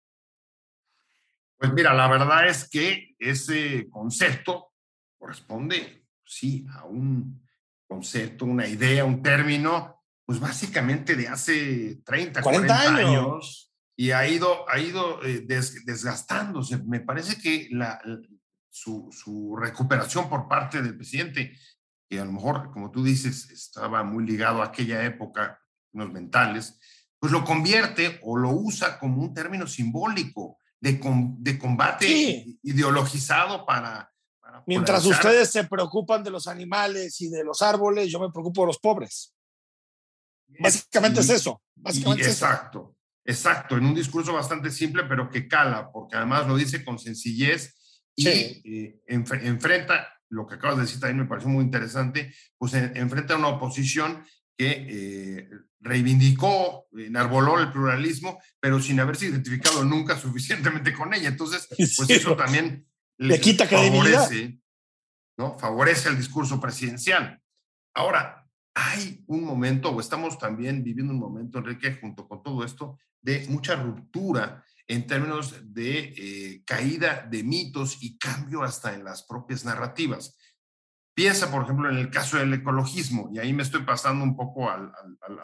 Pues 1.57 1.73
mira, 1.73 1.91
la 1.93 2.07
verdad 2.07 2.47
es 2.47 2.69
que 2.69 3.15
ese 3.17 3.89
concepto 3.89 4.73
corresponde, 5.17 6.05
sí, 6.23 6.65
a 6.75 6.85
un 6.85 7.43
concepto, 7.87 8.45
una 8.45 8.67
idea, 8.67 9.03
un 9.03 9.23
término, 9.23 10.03
pues 10.25 10.39
básicamente 10.39 11.15
de 11.15 11.27
hace 11.27 12.01
30, 12.05 12.43
40, 12.43 12.81
años. 12.81 13.73
y 13.95 14.11
ha 14.11 14.27
ido, 14.27 14.69
ha 14.69 14.77
ido 14.77 15.23
eh, 15.23 15.43
desgastándose. 15.47 16.83
Me 16.83 16.99
parece 16.99 17.41
que 17.41 17.67
la, 17.71 17.99
su, 18.69 19.09
su, 19.11 19.55
recuperación 19.55 20.29
por 20.29 20.47
parte 20.47 20.83
del 20.83 20.95
presidente, 20.95 21.57
que 22.07 22.19
a 22.19 22.25
lo 22.25 22.31
mejor, 22.31 22.69
como 22.71 22.91
tú 22.91 23.03
dices, 23.03 23.49
estaba 23.49 24.03
muy 24.03 24.23
ligado 24.23 24.61
a 24.61 24.65
aquella 24.65 25.03
época, 25.03 25.59
unos 25.93 26.11
mentales, 26.11 26.79
pues 27.23 27.31
lo 27.31 27.45
convierte 27.45 28.19
o 28.23 28.35
lo 28.35 28.49
usa 28.49 28.99
como 28.99 29.21
un 29.21 29.33
término 29.33 29.65
simbólico 29.65 30.57
de, 30.77 30.99
de 31.37 31.57
combate 31.57 32.57
ideologizado 32.63 33.65
para... 33.65 34.11
Mientras 34.67 35.05
ustedes 35.05 35.49
se 35.49 35.63
preocupan 35.63 36.21
de 36.21 36.31
los 36.31 36.49
animales 36.49 37.21
y 37.21 37.29
de 37.29 37.45
los 37.45 37.61
árboles, 37.61 38.11
yo 38.11 38.19
me 38.19 38.29
preocupo 38.29 38.63
de 38.63 38.67
los 38.67 38.77
pobres. 38.77 39.33
Básicamente 40.59 41.21
es 41.21 41.29
eso. 41.29 41.61
Básicamente 41.75 42.25
exacto. 42.25 42.97
Exacto, 43.23 43.77
en 43.77 43.85
un 43.85 43.95
discurso 43.95 44.33
bastante 44.33 44.69
simple, 44.69 45.05
pero 45.05 45.29
que 45.29 45.47
cala, 45.47 45.93
porque 45.93 46.17
además 46.17 46.45
lo 46.45 46.57
dice 46.57 46.83
con 46.83 46.99
sencillez 46.99 48.03
y 48.17 48.27
eh, 48.27 49.01
enfrenta, 49.07 50.09
lo 50.27 50.45
que 50.45 50.55
acabas 50.55 50.75
de 50.75 50.81
decir 50.81 50.99
también 50.99 51.19
me 51.19 51.29
pareció 51.29 51.49
muy 51.49 51.63
interesante, 51.63 52.35
pues 52.57 52.73
enfrenta 52.73 53.35
a 53.35 53.37
una 53.37 53.47
oposición 53.47 54.25
que 54.57 54.87
eh, 54.89 55.49
reivindicó, 55.79 56.87
enarboló 56.93 57.59
el 57.59 57.71
pluralismo, 57.71 58.41
pero 58.59 58.79
sin 58.79 58.99
haberse 58.99 59.27
identificado 59.27 59.83
nunca 59.83 60.17
suficientemente 60.19 60.93
con 60.93 61.13
ella. 61.13 61.29
Entonces, 61.29 61.67
pues 61.97 62.09
eso 62.09 62.35
también 62.35 62.87
le, 63.17 63.39
quita 63.39 63.67
favorece, 63.67 64.59
¿no? 65.37 65.57
favorece 65.57 66.09
el 66.09 66.17
discurso 66.17 66.59
presidencial. 66.59 67.41
Ahora, 67.95 68.47
hay 68.75 69.23
un 69.27 69.43
momento, 69.43 69.89
o 69.89 69.99
estamos 69.99 70.39
también 70.39 70.83
viviendo 70.83 71.13
un 71.13 71.19
momento, 71.19 71.59
Enrique, 71.59 71.97
junto 72.01 72.27
con 72.27 72.41
todo 72.41 72.63
esto, 72.63 72.97
de 73.21 73.45
mucha 73.49 73.75
ruptura 73.75 74.63
en 74.87 75.07
términos 75.07 75.55
de 75.63 76.13
eh, 76.17 76.63
caída 76.65 77.25
de 77.29 77.43
mitos 77.43 77.97
y 78.01 78.17
cambio 78.17 78.63
hasta 78.63 78.93
en 78.93 79.03
las 79.03 79.23
propias 79.23 79.63
narrativas. 79.63 80.37
Piensa, 81.13 81.51
por 81.51 81.63
ejemplo, 81.63 81.89
en 81.89 81.97
el 81.97 82.09
caso 82.09 82.37
del 82.37 82.53
ecologismo, 82.53 83.29
y 83.31 83.39
ahí 83.39 83.53
me 83.53 83.63
estoy 83.63 83.83
pasando 83.83 84.23
un 84.23 84.35
poco 84.35 84.69
al, 84.69 84.91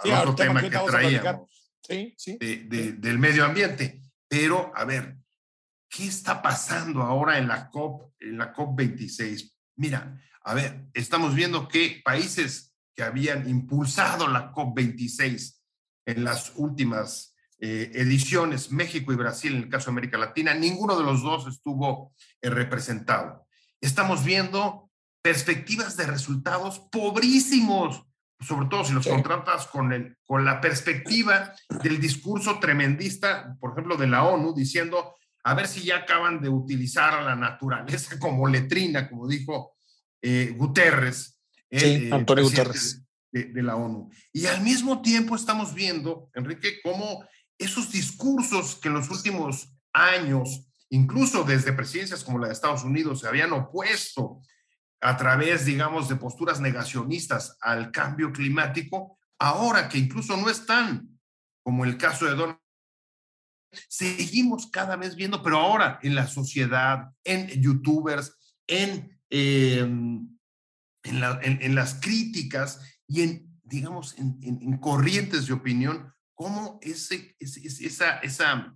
otro 0.04 0.36
tema, 0.36 0.62
que, 0.62 0.70
traíamos 0.70 1.50
sí, 1.82 2.16
sí, 2.18 2.38
del 2.40 3.20
medio 3.20 3.46
ambiente. 3.46 4.02
Pero, 4.28 4.72
a 4.76 4.84
ver, 4.86 5.18
¿qué 5.88 6.08
está 6.08 6.42
pasando 6.42 7.04
ahora 7.04 7.38
en 7.38 7.48
la 7.48 7.70
COP, 7.70 8.14
en 8.20 8.38
la 8.38 8.52
COP 8.52 8.78
26? 8.78 9.56
Mira, 9.76 10.20
a 10.44 10.54
ver, 10.54 10.86
estamos 10.94 11.36
viendo 11.36 11.68
que 11.68 12.02
países 12.04 12.74
que 12.96 13.04
habían 13.04 13.48
impulsado 13.48 14.28
la 14.28 14.52
COP 14.52 14.76
26 14.76 15.64
en 16.06 16.24
las 16.24 16.54
últimas 16.56 17.36
eh, 17.60 17.92
ediciones, 17.94 18.72
México 18.72 19.14
y 19.14 19.16
Brasil, 19.16 19.56
en 19.56 19.64
el 19.64 19.70
caso 19.70 19.86
de 19.86 19.92
América 19.92 20.18
Latina, 20.18 20.54
ninguno 20.54 20.98
de 20.98 21.04
los 21.04 21.22
dos 21.22 21.48
estuvo 21.48 22.14
eh, 22.42 22.50
representado. 22.50 23.46
Estamos 23.82 24.24
viendo 24.24 24.89
perspectivas 25.22 25.98
de 25.98 26.08
resultados 26.08 26.80
pobrísimos, 26.92 28.04
sobre 28.40 28.68
todo 28.68 28.86
si 28.86 28.94
los 28.94 29.08
contratas 29.08 29.68
con, 29.68 29.92
el, 29.92 30.18
con 30.26 30.46
la 30.46 30.62
perspectiva 30.62 31.54
del 31.84 32.00
discurso 32.00 32.60
tremendista, 32.60 33.58
por 33.60 33.72
ejemplo, 33.72 33.98
de 33.98 34.08
la 34.08 34.24
ONU, 34.24 34.54
diciendo, 34.54 35.16
a 35.44 35.54
ver 35.54 35.68
si 35.68 35.84
ya 35.84 35.98
acaban 35.98 36.42
de 36.42 36.50
utilizar 36.50 37.14
a 37.14 37.22
la 37.22 37.36
naturaleza 37.36 38.18
como 38.20 38.48
letrina, 38.48 39.10
como 39.10 39.28
dijo 39.28 39.76
eh, 40.22 40.54
Guterres. 40.58 41.40
sí, 41.72 42.10
Antonio 42.12 42.46
Guterres. 42.46 43.04
De, 43.32 43.44
de, 43.44 43.62
la 43.62 43.76
ONU. 43.76 44.10
Y 44.34 44.48
al 44.48 44.62
mismo 44.62 45.04
tiempo 45.04 45.36
estamos 45.36 45.76
viendo, 45.76 46.32
Enrique, 46.34 46.80
cómo 46.82 47.24
esos 47.60 47.92
discursos 47.92 48.76
que 48.78 48.88
en 48.88 48.96
los 48.96 49.10
últimos 49.12 49.72
años, 49.94 50.66
incluso 50.90 51.44
desde 51.44 51.74
presidencias 51.74 52.24
como 52.24 52.40
la 52.40 52.48
de 52.48 52.54
Estados 52.54 52.84
Unidos, 52.84 53.20
se 53.20 53.28
habían 53.28 53.54
opuesto 53.54 54.42
a 55.02 55.18
través, 55.18 55.66
digamos, 55.66 56.10
de 56.10 56.16
posturas 56.16 56.60
negacionistas 56.60 57.58
al 57.62 57.92
cambio 57.92 58.32
climático, 58.32 59.18
ahora 59.40 59.88
que 59.88 59.98
incluso 59.98 60.36
no 60.36 60.50
están, 60.50 61.20
como 61.64 61.86
el 61.86 61.98
caso 61.98 62.26
de 62.26 62.36
Donald 62.36 62.58
seguimos 63.88 64.68
cada 64.72 64.96
vez 64.96 65.16
viendo, 65.16 65.44
pero 65.44 65.60
ahora 65.60 66.00
en 66.02 66.16
la 66.16 66.28
sociedad, 66.28 67.12
en 67.24 67.48
youtubers, 67.62 68.36
en, 68.68 69.22
em, 69.30 70.28
en, 71.04 71.76
las 71.76 71.94
críticas 71.96 72.82
y 73.08 73.22
en, 73.22 73.60
digamos, 73.64 74.16
en 74.18 74.78
corrientes 74.78 75.46
de 75.46 75.54
opinión, 75.54 76.12
cómo 76.40 76.80
ese, 76.82 77.36
esa, 77.38 78.20
esa, 78.20 78.74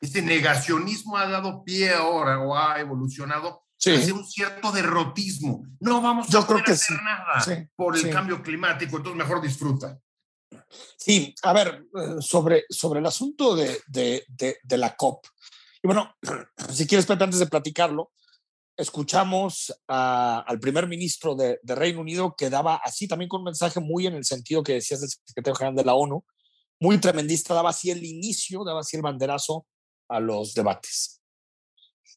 ese 0.00 0.22
negacionismo 0.22 1.16
ha 1.16 1.26
dado 1.26 1.64
pie 1.64 1.92
ahora 1.92 2.38
o 2.38 2.56
ha 2.56 2.78
evolucionado 2.78 3.64
hacia 3.80 4.14
un 4.14 4.26
cierto 4.26 4.72
derrotismo. 4.72 5.64
No 5.80 6.00
vamos 6.00 6.34
a 6.34 6.46
poder 6.46 6.70
hacer 6.70 6.96
nada 7.02 7.68
por 7.74 7.96
el 7.96 8.10
cambio 8.10 8.42
climático, 8.42 8.98
entonces 8.98 9.18
mejor 9.18 9.40
disfruta. 9.40 9.98
Sí, 10.96 11.34
a 11.42 11.52
ver, 11.52 11.84
eh, 11.94 12.16
sobre, 12.20 12.64
sobre 12.68 13.00
el 13.00 13.06
asunto 13.06 13.56
de, 13.56 13.80
de, 13.88 14.24
de, 14.62 14.76
la 14.76 14.96
COP. 14.96 15.26
Y 15.82 15.86
bueno, 15.88 16.14
si 16.72 16.86
quieres, 16.86 17.06
Pepe, 17.06 17.24
antes 17.24 17.40
de 17.40 17.46
platicarlo, 17.46 18.12
escuchamos 18.76 19.74
al 19.86 20.60
primer 20.60 20.86
ministro 20.86 21.34
de, 21.34 21.58
Reino 21.62 22.00
Unido 22.00 22.34
que 22.36 22.50
daba 22.50 22.76
así 22.76 23.06
también 23.06 23.28
con 23.28 23.40
un 23.40 23.46
mensaje 23.46 23.80
muy 23.80 24.06
en 24.06 24.14
el 24.14 24.24
sentido 24.24 24.62
que 24.62 24.74
decías 24.74 25.00
del 25.00 25.10
secretario 25.10 25.54
general 25.54 25.76
de 25.76 25.84
la 25.84 25.94
ONU, 25.94 26.24
muy 26.80 26.98
tremendista, 26.98 27.54
daba 27.54 27.70
así 27.70 27.90
el 27.90 28.04
inicio, 28.04 28.64
daba 28.64 28.80
así 28.80 28.96
el 28.96 29.02
banderazo 29.02 29.66
a 30.08 30.18
los 30.18 30.54
debates. 30.54 31.19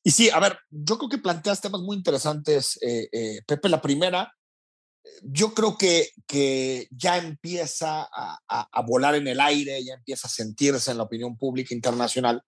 Y 0.04 0.12
sí, 0.12 0.30
a 0.30 0.40
ver, 0.40 0.60
yo 0.70 0.98
creo 0.98 1.10
que 1.10 1.18
planteas 1.18 1.62
temas 1.62 1.82
muy 1.82 1.96
interesantes, 1.96 2.78
eh, 2.82 3.08
eh, 3.12 3.42
Pepe. 3.48 3.70
La 3.70 3.82
primera, 3.82 4.34
yo 5.24 5.54
creo 5.54 5.78
que, 5.78 6.10
que 6.28 6.88
ya 6.92 7.18
empieza 7.18 8.04
a, 8.12 8.40
a, 8.48 8.82
volar 8.82 9.16
en 9.16 9.28
el 9.28 9.40
aire, 9.40 9.84
ya 9.84 9.94
empieza 9.94 10.28
a 10.28 10.32
sentirse 10.32 10.92
en 10.92 10.98
la 10.98 11.04
opinión 11.04 11.38
pública 11.38 11.74
internacional 11.74 12.44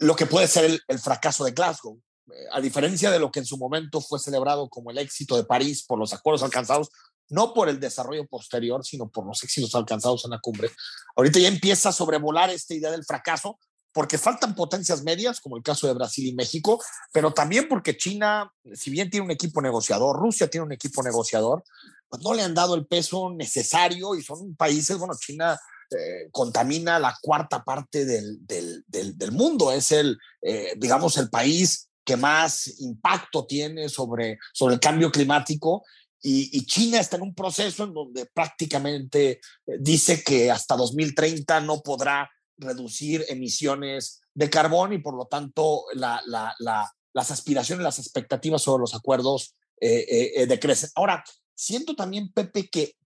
lo 0.00 0.16
que 0.16 0.26
puede 0.26 0.48
ser 0.48 0.64
el, 0.64 0.80
el 0.88 0.98
fracaso 0.98 1.44
de 1.44 1.52
Glasgow. 1.52 2.00
Eh, 2.32 2.46
a 2.52 2.60
diferencia 2.60 3.10
de 3.10 3.18
lo 3.18 3.30
que 3.30 3.40
en 3.40 3.46
su 3.46 3.58
momento 3.58 4.00
fue 4.00 4.18
celebrado 4.18 4.68
como 4.68 4.90
el 4.90 4.98
éxito 4.98 5.36
de 5.36 5.44
París 5.44 5.84
por 5.86 5.98
los 5.98 6.12
acuerdos 6.12 6.42
alcanzados, 6.42 6.90
no 7.28 7.54
por 7.54 7.68
el 7.68 7.80
desarrollo 7.80 8.26
posterior, 8.26 8.84
sino 8.84 9.10
por 9.10 9.26
los 9.26 9.42
éxitos 9.42 9.74
alcanzados 9.74 10.24
en 10.24 10.32
la 10.32 10.40
cumbre. 10.40 10.70
Ahorita 11.16 11.38
ya 11.38 11.48
empieza 11.48 11.90
a 11.90 11.92
sobrevolar 11.92 12.50
esta 12.50 12.74
idea 12.74 12.90
del 12.90 13.04
fracaso, 13.04 13.58
porque 13.94 14.18
faltan 14.18 14.54
potencias 14.54 15.02
medias, 15.04 15.40
como 15.40 15.56
el 15.56 15.62
caso 15.62 15.86
de 15.86 15.94
Brasil 15.94 16.26
y 16.26 16.34
México, 16.34 16.82
pero 17.12 17.32
también 17.32 17.68
porque 17.68 17.96
China, 17.96 18.52
si 18.74 18.90
bien 18.90 19.08
tiene 19.08 19.24
un 19.24 19.30
equipo 19.30 19.62
negociador, 19.62 20.16
Rusia 20.18 20.48
tiene 20.48 20.66
un 20.66 20.72
equipo 20.72 21.02
negociador, 21.02 21.62
pues 22.08 22.22
no 22.22 22.34
le 22.34 22.42
han 22.42 22.54
dado 22.54 22.74
el 22.74 22.86
peso 22.86 23.30
necesario 23.30 24.16
y 24.16 24.22
son 24.22 24.56
países, 24.56 24.98
bueno, 24.98 25.14
China 25.18 25.58
eh, 25.90 26.28
contamina 26.32 26.98
la 26.98 27.16
cuarta 27.22 27.62
parte 27.62 28.04
del, 28.04 28.44
del, 28.44 28.84
del, 28.88 29.32
mundo, 29.32 29.70
es 29.70 29.92
el, 29.92 30.18
eh, 30.42 30.74
digamos, 30.76 31.16
el 31.16 31.30
país 31.30 31.88
que 32.04 32.16
más 32.16 32.80
impacto 32.80 33.46
tiene 33.46 33.88
sobre, 33.88 34.38
sobre 34.52 34.74
el 34.74 34.80
cambio 34.80 35.10
climático 35.10 35.84
y, 36.26 36.64
China 36.64 37.00
está 37.00 37.16
en 37.16 37.22
un 37.22 37.34
proceso 37.34 37.84
en 37.84 37.92
donde 37.92 38.24
prácticamente 38.24 39.32
eh, 39.32 39.40
dice 39.78 40.24
que 40.24 40.50
hasta 40.50 40.74
2030 40.74 41.60
no 41.60 41.82
podrá 41.82 42.30
reducir 42.56 43.24
emisiones 43.28 44.20
de 44.34 44.50
carbón 44.50 44.92
y 44.92 44.98
por 44.98 45.16
lo 45.16 45.26
tanto 45.26 45.84
las 45.94 47.30
aspiraciones, 47.30 47.84
las 47.84 47.98
expectativas 47.98 48.62
sobre 48.62 48.82
los 48.82 48.94
acuerdos 48.94 49.54
eh, 49.80 50.32
eh, 50.36 50.46
decrecen. 50.46 50.90
Ahora, 50.94 51.24
siento 51.54 51.94
también, 51.94 52.32
Pepe, 52.32 52.68
que, 52.68 52.96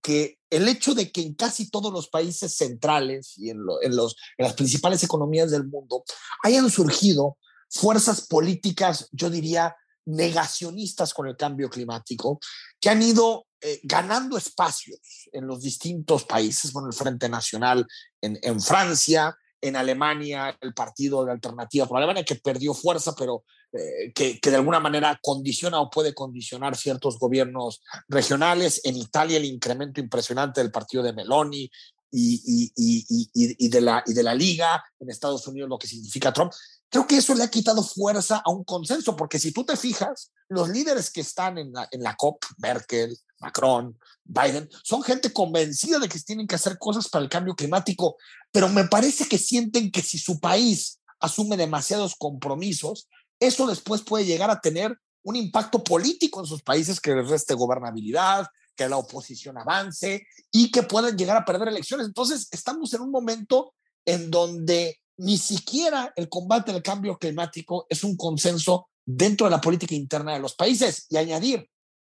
el 0.50 0.68
hecho 0.68 0.94
de 0.94 1.12
que 1.12 1.20
en 1.20 1.34
casi 1.34 1.70
todos 1.70 1.92
los 1.92 2.08
países 2.08 2.54
centrales 2.54 3.36
y 3.36 3.50
en 3.50 3.58
las 3.64 4.54
principales 4.54 5.02
economías 5.02 5.50
del 5.50 5.66
mundo 5.66 6.04
hayan 6.42 6.70
surgido 6.70 7.36
fuerzas 7.70 8.26
políticas, 8.26 9.08
yo 9.12 9.28
diría, 9.28 9.76
negacionistas 10.06 11.12
con 11.12 11.28
el 11.28 11.36
cambio 11.36 11.68
climático, 11.68 12.40
que 12.80 12.88
han 12.88 13.02
ido 13.02 13.46
eh, 13.60 13.80
ganando 13.82 14.36
espacios 14.36 15.28
en 15.32 15.46
los 15.46 15.60
distintos 15.60 16.24
países, 16.24 16.72
bueno, 16.72 16.88
el 16.88 16.94
Frente 16.94 17.28
Nacional 17.28 17.86
en, 18.20 18.38
en, 18.42 18.60
Francia, 18.60 19.36
en 19.60 19.76
Alemania, 19.76 20.56
el 20.60 20.74
Partido 20.74 21.24
de 21.24 21.32
Alternativa 21.32 21.86
por 21.86 21.96
Alemania, 21.96 22.24
que 22.24 22.36
perdió 22.36 22.74
fuerza, 22.74 23.14
pero 23.16 23.44
eh, 23.72 24.12
que, 24.14 24.40
que, 24.40 24.50
de 24.50 24.56
alguna 24.56 24.80
manera 24.80 25.18
condiciona 25.22 25.80
o 25.80 25.90
puede 25.90 26.14
condicionar 26.14 26.76
ciertos 26.76 27.18
gobiernos 27.18 27.82
regionales, 28.08 28.80
en 28.84 28.96
Italia 28.96 29.36
el 29.36 29.44
incremento 29.44 30.00
impresionante 30.00 30.60
del 30.60 30.70
partido 30.70 31.02
de 31.02 31.12
Meloni, 31.12 31.70
y, 32.10 32.72
y, 32.74 33.32
y, 33.34 33.68
de 33.68 33.80
la, 33.80 34.02
y 34.06 34.14
de 34.14 34.22
la 34.22 34.34
liga, 34.34 34.82
en 34.98 35.10
Estados 35.10 35.46
Unidos 35.46 35.68
lo 35.68 35.78
que 35.78 35.86
significa 35.86 36.32
Trump. 36.32 36.52
Creo 36.88 37.06
que 37.06 37.18
eso 37.18 37.34
le 37.34 37.44
ha 37.44 37.50
quitado 37.50 37.82
fuerza 37.82 38.42
a 38.44 38.50
un 38.50 38.64
consenso, 38.64 39.14
porque 39.14 39.38
si 39.38 39.52
tú 39.52 39.64
te 39.64 39.76
fijas, 39.76 40.32
los 40.48 40.70
líderes 40.70 41.10
que 41.10 41.20
están 41.20 41.58
en 41.58 41.72
la, 41.72 41.86
en 41.90 42.02
la 42.02 42.16
COP, 42.16 42.42
Merkel, 42.58 43.16
Macron, 43.40 43.98
Biden, 44.24 44.68
son 44.82 45.02
gente 45.02 45.32
convencida 45.32 45.98
de 45.98 46.08
que 46.08 46.18
tienen 46.20 46.46
que 46.46 46.56
hacer 46.56 46.78
cosas 46.78 47.08
para 47.08 47.22
el 47.22 47.30
cambio 47.30 47.54
climático, 47.54 48.16
pero 48.50 48.68
me 48.68 48.84
parece 48.84 49.26
que 49.26 49.38
sienten 49.38 49.90
que 49.90 50.02
si 50.02 50.18
su 50.18 50.40
país 50.40 51.00
asume 51.20 51.56
demasiados 51.56 52.14
compromisos, 52.16 53.08
eso 53.40 53.66
después 53.66 54.02
puede 54.02 54.24
llegar 54.24 54.50
a 54.50 54.60
tener 54.60 54.98
un 55.22 55.36
impacto 55.36 55.82
político 55.82 56.40
en 56.40 56.46
sus 56.46 56.62
países 56.62 57.00
que 57.00 57.14
les 57.14 57.28
reste 57.28 57.54
gobernabilidad, 57.54 58.46
que 58.74 58.88
la 58.88 58.96
oposición 58.96 59.58
avance 59.58 60.26
y 60.50 60.70
que 60.70 60.84
puedan 60.84 61.16
llegar 61.16 61.36
a 61.36 61.44
perder 61.44 61.68
elecciones. 61.68 62.06
Entonces, 62.06 62.48
estamos 62.50 62.92
en 62.94 63.02
un 63.02 63.10
momento 63.10 63.74
en 64.04 64.30
donde 64.30 65.00
ni 65.18 65.36
siquiera 65.36 66.12
el 66.16 66.28
combate 66.28 66.70
al 66.70 66.82
cambio 66.82 67.18
climático 67.18 67.86
es 67.90 68.04
un 68.04 68.16
consenso 68.16 68.88
dentro 69.04 69.46
de 69.46 69.50
la 69.50 69.60
política 69.60 69.94
interna 69.94 70.34
de 70.34 70.40
los 70.40 70.54
países. 70.54 71.06
Y 71.10 71.16
añadir, 71.16 71.68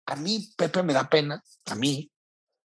a 0.09 0.17
mí, 0.17 0.51
Pepe, 0.57 0.83
me 0.83 0.95
da 0.95 1.09
pena, 1.09 1.43
a 1.67 1.75
mí, 1.75 2.11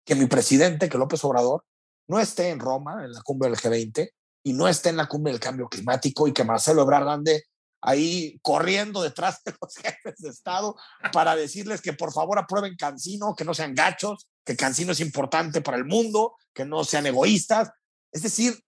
que 0.04 0.14
mi 0.14 0.26
presidente, 0.26 0.88
que 0.88 0.96
López 0.96 1.22
Obrador, 1.22 1.64
no 2.08 2.18
esté 2.18 2.48
en 2.48 2.60
Roma, 2.60 3.04
en 3.04 3.12
la 3.12 3.20
cumbre 3.20 3.50
del 3.50 3.58
G20, 3.58 4.10
y 4.42 4.52
no 4.54 4.66
esté 4.66 4.88
en 4.88 4.96
la 4.96 5.06
cumbre 5.06 5.32
del 5.32 5.40
cambio 5.40 5.68
climático 5.68 6.26
y 6.26 6.32
que 6.32 6.44
Marcelo 6.44 6.82
Ebrard 6.82 7.08
ande 7.08 7.44
ahí 7.82 8.38
corriendo 8.40 9.02
detrás 9.02 9.42
de 9.44 9.54
los 9.60 9.74
jefes 9.76 10.14
de 10.18 10.30
Estado 10.30 10.76
para 11.12 11.36
decirles 11.36 11.82
que 11.82 11.92
por 11.92 12.12
favor 12.12 12.38
aprueben 12.38 12.76
Cancino, 12.76 13.34
que 13.36 13.44
no 13.44 13.52
sean 13.52 13.74
gachos, 13.74 14.28
que 14.44 14.56
Cancino 14.56 14.92
es 14.92 15.00
importante 15.00 15.60
para 15.60 15.76
el 15.76 15.84
mundo, 15.84 16.36
que 16.54 16.64
no 16.64 16.84
sean 16.84 17.06
egoístas. 17.06 17.70
Es 18.12 18.22
decir, 18.22 18.58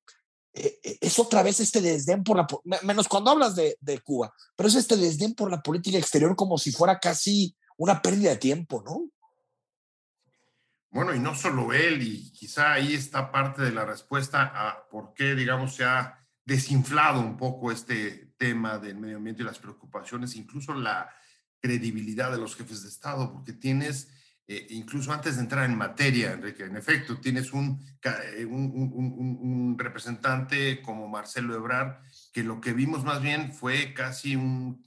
eh, 0.53 0.79
eh, 0.83 0.99
es 1.01 1.19
otra 1.19 1.43
vez 1.43 1.59
este 1.61 1.81
desdén 1.81 2.23
por 2.23 2.37
la, 2.37 2.47
menos 2.83 3.09
cuando 3.09 3.31
hablas 3.31 3.57
de, 3.57 3.79
de, 3.81 4.01
Cuba, 4.01 4.35
pero 4.57 4.69
es 4.69 4.75
este 4.75 4.97
desdén 4.97 5.35
por 5.35 5.51
la 5.51 5.63
política 5.63 5.97
exterior 5.97 6.37
como 6.37 6.59
si 6.59 6.71
fuera 6.71 6.99
casi 6.99 7.57
una 7.79 8.03
pérdida 8.03 8.31
de 8.31 8.37
tiempo, 8.37 8.83
¿no? 8.85 9.11
Bueno, 10.91 11.15
y 11.15 11.21
no 11.21 11.35
solo 11.35 11.73
él, 11.73 12.03
y 12.03 12.31
quizá 12.33 12.73
ahí 12.73 12.95
está 12.95 13.31
parte 13.31 13.63
de 13.63 13.73
la 13.73 13.85
respuesta 13.85 14.53
a 14.55 14.89
por 14.89 15.15
qué, 15.15 15.35
digamos, 15.35 15.75
se 15.75 15.85
ha 15.85 16.19
desinflado 16.45 17.21
un 17.21 17.37
poco 17.37 17.71
este 17.71 18.33
tema 18.39 18.79
del 18.79 18.97
medio 18.97 19.19
ambiente 19.19 19.43
y 19.43 19.47
las 19.47 19.59
preocupaciones, 19.59 20.35
incluso 20.35 20.75
la 20.75 21.11
credibilidad 21.61 22.33
de 22.33 22.39
los 22.39 22.57
jefes 22.57 22.83
de 22.83 22.89
Estado, 22.89 23.33
porque 23.33 23.53
tienes, 23.53 24.09
eh, 24.47 24.67
incluso 24.71 25.13
antes 25.13 25.37
de 25.37 25.43
entrar 25.43 25.67
en 25.67 25.77
materia, 25.77 26.33
Enrique, 26.33 26.65
en 26.65 26.77
efecto, 26.77 27.21
tienes 27.21 27.53
un, 27.53 27.85
eh, 28.03 28.47
un, 28.47 28.73
un, 28.73 29.39
un, 29.41 29.79
representante 29.79 30.81
como 30.81 31.07
Marcelo 31.07 31.55
Ebrard, 31.55 31.99
que 32.33 32.43
lo 32.43 32.61
que 32.61 32.73
vimos 32.73 33.05
más 33.05 33.21
bien 33.21 33.53
fue 33.53 33.93
casi 33.93 34.37
un 34.37 34.83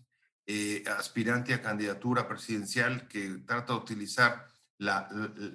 eh, 0.54 0.84
aspirante 0.98 1.54
a 1.54 1.62
candidatura 1.62 2.28
presidencial 2.28 3.08
que 3.08 3.42
trata 3.46 3.72
de 3.72 3.80
utilizar 3.80 4.46
la, 4.78 5.08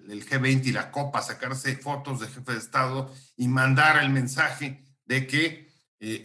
el 0.08 0.26
G20 0.26 0.66
y 0.66 0.72
la 0.72 0.90
Copa, 0.90 1.20
sacarse 1.20 1.76
fotos 1.76 2.20
de 2.20 2.28
jefe 2.28 2.52
de 2.52 2.58
Estado 2.58 3.12
y 3.36 3.46
mandar 3.46 4.02
el 4.02 4.08
mensaje 4.08 4.82
de 5.04 5.26
que 5.26 5.68
eh, 6.00 6.22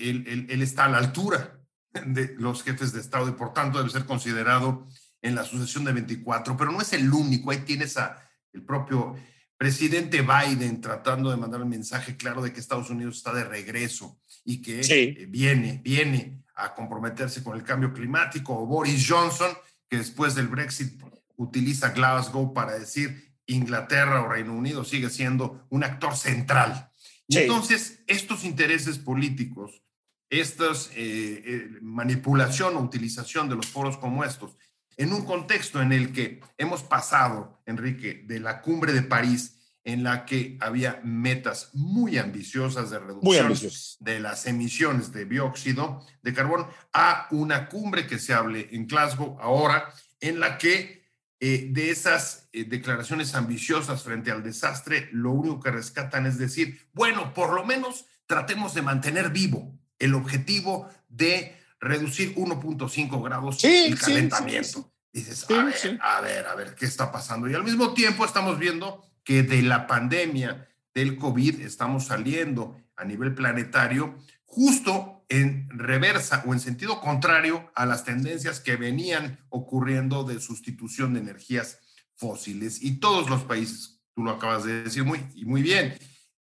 él, 0.47 0.61
está 0.61 0.85
a 0.85 0.89
la 0.89 0.99
altura 0.99 1.59
de 2.05 2.33
los 2.37 2.63
jefes 2.63 2.93
de 2.93 3.01
Estado 3.01 3.27
y 3.27 3.33
por 3.33 3.51
tanto 3.51 3.79
debe 3.79 3.89
ser 3.89 4.05
considerado 4.05 4.87
en 5.21 5.35
la 5.35 5.43
sucesión 5.43 5.83
de 5.83 5.91
24, 5.91 6.55
pero 6.55 6.71
no 6.71 6.79
es 6.79 6.93
el 6.93 7.11
único, 7.11 7.51
ahí 7.51 7.65
tienes 7.65 7.97
a 7.97 8.25
el 8.53 8.63
propio 8.63 9.17
presidente 9.57 10.21
Biden 10.21 10.79
tratando 10.79 11.29
de 11.29 11.35
mandar 11.35 11.59
el 11.59 11.67
mensaje 11.67 12.15
claro 12.15 12.41
de 12.41 12.53
que 12.53 12.61
Estados 12.61 12.89
Unidos 12.89 13.17
está 13.17 13.33
de 13.33 13.43
regreso 13.43 14.17
y 14.45 14.61
que 14.61 14.79
eh, 14.79 15.25
viene, 15.27 15.81
viene 15.83 16.41
a 16.63 16.73
comprometerse 16.73 17.43
con 17.43 17.55
el 17.55 17.63
cambio 17.63 17.93
climático, 17.93 18.57
o 18.57 18.65
Boris 18.65 19.05
Johnson, 19.07 19.51
que 19.89 19.97
después 19.97 20.35
del 20.35 20.47
Brexit 20.47 21.01
utiliza 21.35 21.89
Glasgow 21.89 22.53
para 22.53 22.77
decir 22.77 23.35
Inglaterra 23.47 24.21
o 24.21 24.29
Reino 24.29 24.53
Unido 24.53 24.83
sigue 24.83 25.09
siendo 25.09 25.65
un 25.69 25.83
actor 25.83 26.15
central. 26.15 26.91
Entonces, 27.27 28.03
estos 28.07 28.43
intereses 28.43 28.97
políticos, 28.97 29.83
esta 30.29 30.65
eh, 30.65 31.43
eh, 31.45 31.69
manipulación 31.81 32.75
o 32.75 32.81
utilización 32.81 33.49
de 33.49 33.55
los 33.55 33.67
foros 33.67 33.97
como 33.97 34.23
estos, 34.23 34.57
en 34.97 35.13
un 35.13 35.25
contexto 35.25 35.81
en 35.81 35.93
el 35.93 36.11
que 36.11 36.41
hemos 36.57 36.83
pasado, 36.83 37.61
Enrique, 37.65 38.23
de 38.27 38.39
la 38.39 38.61
cumbre 38.61 38.93
de 38.93 39.01
París, 39.01 39.60
en 39.83 40.03
la 40.03 40.25
que 40.25 40.57
había 40.59 40.99
metas 41.03 41.69
muy 41.73 42.17
ambiciosas 42.17 42.91
de 42.91 42.99
reducción 42.99 43.53
de 43.99 44.19
las 44.19 44.45
emisiones 44.45 45.11
de 45.11 45.25
dióxido 45.25 46.05
de 46.21 46.33
carbono, 46.33 46.69
a 46.93 47.27
una 47.31 47.67
cumbre 47.67 48.05
que 48.05 48.19
se 48.19 48.33
hable 48.33 48.69
en 48.71 48.87
Glasgow 48.87 49.37
ahora, 49.39 49.91
en 50.19 50.39
la 50.39 50.57
que 50.57 51.01
eh, 51.39 51.69
de 51.71 51.89
esas 51.89 52.47
eh, 52.53 52.65
declaraciones 52.65 53.33
ambiciosas 53.33 54.03
frente 54.03 54.29
al 54.29 54.43
desastre, 54.43 55.09
lo 55.11 55.31
único 55.31 55.59
que 55.59 55.71
rescatan 55.71 56.27
es 56.27 56.37
decir, 56.37 56.87
bueno, 56.93 57.33
por 57.33 57.53
lo 57.53 57.65
menos 57.65 58.05
tratemos 58.27 58.75
de 58.75 58.83
mantener 58.83 59.31
vivo 59.31 59.75
el 59.97 60.13
objetivo 60.13 60.87
de 61.09 61.57
reducir 61.79 62.35
1.5 62.35 63.23
grados 63.23 63.63
el 63.63 63.97
calentamiento. 63.97 64.93
Dices, 65.11 65.45
a 65.49 65.63
ver, 65.63 65.99
a 66.01 66.21
ver, 66.21 66.45
a 66.45 66.55
ver, 66.55 66.75
¿qué 66.75 66.85
está 66.85 67.11
pasando? 67.11 67.49
Y 67.49 67.55
al 67.55 67.63
mismo 67.63 67.93
tiempo 67.93 68.23
estamos 68.23 68.57
viendo 68.59 69.03
que 69.23 69.43
de 69.43 69.61
la 69.61 69.87
pandemia 69.87 70.67
del 70.93 71.17
COVID 71.17 71.61
estamos 71.61 72.05
saliendo 72.05 72.77
a 72.95 73.05
nivel 73.05 73.33
planetario 73.33 74.15
justo 74.45 75.25
en 75.29 75.69
reversa 75.69 76.43
o 76.45 76.53
en 76.53 76.59
sentido 76.59 76.99
contrario 76.99 77.71
a 77.73 77.85
las 77.85 78.03
tendencias 78.03 78.59
que 78.59 78.75
venían 78.75 79.39
ocurriendo 79.49 80.23
de 80.23 80.41
sustitución 80.41 81.13
de 81.13 81.21
energías 81.21 81.79
fósiles. 82.15 82.83
Y 82.83 82.99
todos 82.99 83.29
los 83.29 83.43
países, 83.43 84.01
tú 84.13 84.23
lo 84.23 84.31
acabas 84.31 84.65
de 84.65 84.83
decir 84.83 85.05
muy, 85.05 85.25
y 85.35 85.45
muy 85.45 85.61
bien, 85.61 85.97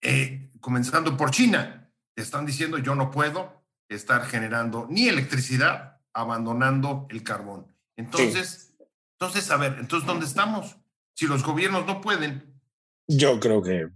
eh, 0.03 0.51
comenzando 0.61 1.17
por 1.17 1.31
China, 1.31 1.91
están 2.15 2.45
diciendo 2.45 2.79
yo 2.79 2.95
no 2.95 3.11
puedo 3.11 3.65
estar 3.89 4.27
generando 4.27 4.87
ni 4.91 5.09
electricidad 5.09 6.01
abandonando 6.13 7.07
el 7.11 7.23
carbón. 7.23 7.67
Entonces, 7.97 8.75
entonces, 9.19 9.51
a 9.51 9.57
ver, 9.57 9.79
entonces, 9.81 10.07
¿dónde 10.07 10.27
estamos? 10.27 10.77
Si 11.15 11.27
los 11.27 11.43
gobiernos 11.43 11.87
no 11.87 12.01
pueden. 12.01 12.54
Yo 13.07 13.39
creo 13.39 13.63
que 13.63 13.87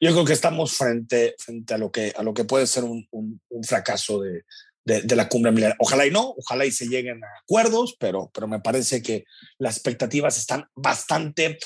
yo 0.00 0.12
creo 0.12 0.24
que 0.24 0.32
estamos 0.32 0.76
frente, 0.76 1.34
frente 1.38 1.74
a, 1.74 1.78
lo 1.78 1.90
que, 1.90 2.12
a 2.16 2.22
lo 2.22 2.34
que 2.34 2.44
puede 2.44 2.66
ser 2.66 2.84
un, 2.84 3.06
un, 3.10 3.64
fracaso 3.64 4.20
de, 4.20 4.44
de, 4.84 5.16
la 5.16 5.28
cumbre 5.28 5.50
militar. 5.50 5.76
Ojalá 5.78 6.06
y 6.06 6.10
no, 6.10 6.34
ojalá 6.36 6.66
y 6.66 6.70
se 6.70 6.86
lleguen 6.86 7.24
a 7.24 7.28
acuerdos, 7.42 7.96
pero, 7.98 8.30
pero 8.34 8.46
me 8.46 8.60
parece 8.60 9.02
que 9.02 9.24
las 9.58 9.76
expectativas 9.76 10.36
están 10.36 10.68
bastante 10.74 11.58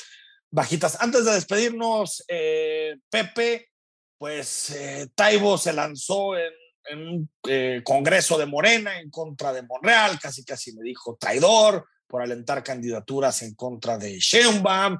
bajitas. 0.50 0.98
Antes 1.00 1.24
de 1.24 1.32
despedirnos, 1.32 2.24
eh, 2.28 2.96
Pepe, 3.10 3.70
pues 4.16 4.70
eh, 4.70 5.08
Taibo 5.14 5.58
se 5.58 5.72
lanzó 5.72 6.36
en, 6.36 6.52
un 6.90 7.30
eh, 7.48 7.82
congreso 7.84 8.38
de 8.38 8.46
Morena 8.46 8.98
en 8.98 9.10
contra 9.10 9.52
de 9.52 9.62
Monreal, 9.62 10.18
casi 10.18 10.42
casi 10.42 10.72
me 10.74 10.82
dijo 10.82 11.18
traidor 11.20 11.86
por 12.06 12.22
alentar 12.22 12.62
candidaturas 12.62 13.42
en 13.42 13.54
contra 13.54 13.98
de 13.98 14.18
Sheinbaum. 14.18 14.98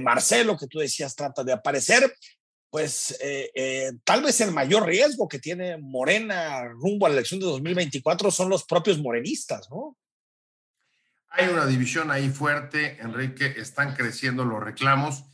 Marcelo, 0.00 0.56
que 0.56 0.66
tú 0.66 0.80
decías, 0.80 1.14
trata 1.14 1.44
de 1.44 1.52
aparecer 1.52 2.12
pues 2.72 3.18
eh, 3.20 3.50
eh, 3.54 3.92
tal 4.02 4.22
vez 4.22 4.40
el 4.40 4.50
mayor 4.50 4.86
riesgo 4.86 5.28
que 5.28 5.38
tiene 5.38 5.76
Morena 5.76 6.64
rumbo 6.68 7.04
a 7.04 7.10
la 7.10 7.16
elección 7.16 7.38
de 7.38 7.44
2024 7.44 8.30
son 8.30 8.48
los 8.48 8.64
propios 8.64 8.98
morenistas, 8.98 9.68
¿no? 9.70 9.98
Hay 11.28 11.48
una 11.48 11.66
división 11.66 12.10
ahí 12.10 12.30
fuerte, 12.30 12.96
Enrique, 13.02 13.44
están 13.58 13.94
creciendo 13.94 14.46
los 14.46 14.62
reclamos, 14.62 15.24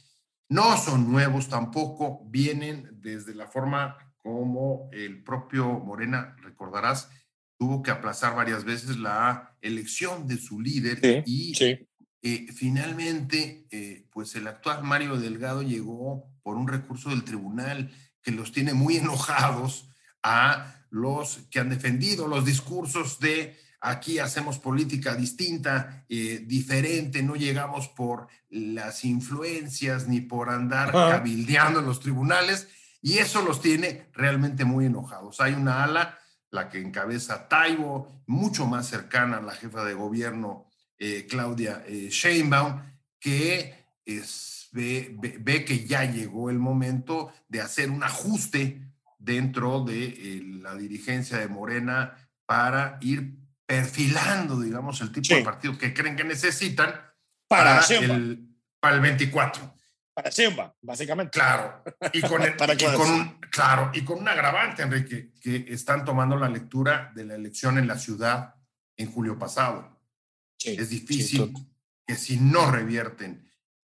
no 0.48 0.76
son 0.78 1.12
nuevos 1.12 1.48
tampoco, 1.48 2.24
vienen 2.26 2.88
desde 3.00 3.36
la 3.36 3.46
forma 3.46 3.96
como 4.16 4.90
el 4.92 5.22
propio 5.22 5.64
Morena, 5.68 6.34
recordarás, 6.42 7.08
tuvo 7.56 7.84
que 7.84 7.92
aplazar 7.92 8.34
varias 8.34 8.64
veces 8.64 8.96
la 8.96 9.56
elección 9.60 10.26
de 10.26 10.38
su 10.38 10.60
líder 10.60 11.22
y 11.24 11.54
eh, 12.22 12.46
finalmente, 12.52 13.66
pues 14.10 14.34
el 14.34 14.46
actual 14.48 14.82
Mario 14.82 15.16
Delgado 15.16 15.62
llegó 15.62 16.30
por 16.42 16.56
un 16.56 16.68
recurso 16.68 17.10
del 17.10 17.24
tribunal 17.24 17.90
que 18.22 18.32
los 18.32 18.52
tiene 18.52 18.74
muy 18.74 18.96
enojados 18.96 19.88
a 20.22 20.74
los 20.90 21.40
que 21.50 21.60
han 21.60 21.68
defendido 21.68 22.26
los 22.26 22.44
discursos 22.44 23.20
de 23.20 23.56
aquí 23.80 24.18
hacemos 24.18 24.58
política 24.58 25.14
distinta, 25.14 26.04
eh, 26.08 26.44
diferente, 26.46 27.22
no 27.22 27.36
llegamos 27.36 27.88
por 27.88 28.28
las 28.50 29.04
influencias 29.04 30.08
ni 30.08 30.20
por 30.20 30.50
andar 30.50 30.92
cabildeando 30.92 31.80
en 31.80 31.86
los 31.86 32.00
tribunales, 32.00 32.68
y 33.00 33.18
eso 33.18 33.42
los 33.42 33.60
tiene 33.60 34.08
realmente 34.12 34.64
muy 34.64 34.86
enojados. 34.86 35.40
Hay 35.40 35.54
una 35.54 35.84
ala, 35.84 36.18
la 36.50 36.68
que 36.68 36.80
encabeza 36.80 37.46
Taibo, 37.48 38.22
mucho 38.26 38.66
más 38.66 38.88
cercana 38.88 39.36
a 39.36 39.42
la 39.42 39.52
jefa 39.52 39.84
de 39.84 39.94
gobierno, 39.94 40.67
eh, 40.98 41.26
Claudia 41.28 41.84
eh, 41.86 42.08
Sheinbaum, 42.10 42.82
que 43.20 43.74
es 44.04 44.58
ve, 44.72 45.64
que 45.66 45.86
ya 45.86 46.04
llegó 46.04 46.50
el 46.50 46.58
momento 46.58 47.32
de 47.48 47.60
hacer 47.60 47.90
un 47.90 48.02
ajuste 48.02 48.82
dentro 49.18 49.84
de 49.84 50.06
eh, 50.06 50.42
la 50.60 50.74
dirigencia 50.74 51.38
de 51.38 51.48
Morena 51.48 52.16
para 52.46 52.98
ir 53.00 53.34
perfilando, 53.66 54.60
digamos, 54.60 55.00
el 55.00 55.12
tipo 55.12 55.34
de 55.34 55.42
partido 55.42 55.76
que 55.76 55.92
creen 55.92 56.16
que 56.16 56.24
necesitan 56.24 56.94
para, 57.46 57.80
el, 57.80 58.48
para 58.80 58.96
el 58.96 59.00
24. 59.02 59.74
Para 60.14 60.30
Simba, 60.30 60.74
básicamente. 60.80 61.38
Claro. 61.38 61.82
Y 62.12 62.22
con, 62.22 62.40
un, 63.10 63.40
claro, 63.50 63.90
y 63.92 64.02
con 64.02 64.18
un 64.18 64.28
agravante, 64.28 64.82
Enrique, 64.82 65.32
que 65.40 65.66
están 65.68 66.04
tomando 66.04 66.36
la 66.36 66.48
lectura 66.48 67.12
de 67.14 67.24
la 67.24 67.34
elección 67.34 67.78
en 67.78 67.86
la 67.86 67.98
ciudad 67.98 68.54
en 68.96 69.12
julio 69.12 69.38
pasado. 69.38 69.97
Es 70.64 70.90
difícil 70.90 71.52
que 72.06 72.14
si 72.14 72.38
no 72.38 72.70
revierten 72.70 73.50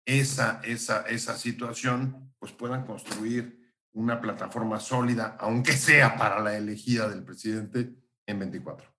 esa, 0.04 0.60
esa, 0.64 1.02
esa 1.02 1.38
situación, 1.38 2.34
pues 2.38 2.52
puedan 2.52 2.84
construir 2.84 3.60
una 3.92 4.20
plataforma 4.20 4.80
sólida, 4.80 5.36
aunque 5.38 5.72
sea 5.72 6.16
para 6.16 6.40
la 6.40 6.56
elegida 6.56 7.08
del 7.08 7.24
presidente 7.24 7.90
en 8.26 8.38
24. 8.38 8.92